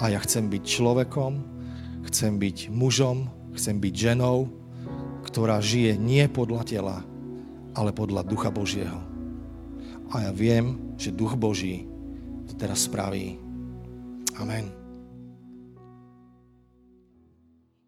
A 0.00 0.08
ja 0.08 0.20
chcem 0.24 0.48
byť 0.48 0.62
človekom, 0.64 1.32
chcem 2.08 2.40
byť 2.40 2.72
mužom, 2.72 3.28
chcem 3.52 3.76
byť 3.76 3.94
ženou, 3.94 4.48
ktorá 5.28 5.60
žije 5.60 6.00
nie 6.00 6.24
podľa 6.30 6.62
tela, 6.64 6.96
ale 7.78 7.94
podľa 7.94 8.26
Ducha 8.26 8.50
Božieho. 8.50 8.98
A 10.10 10.26
ja 10.26 10.32
viem, 10.34 10.94
že 10.98 11.14
Duch 11.14 11.38
Boží 11.38 11.86
to 12.50 12.58
teraz 12.58 12.90
spraví. 12.90 13.38
Amen. 14.42 14.77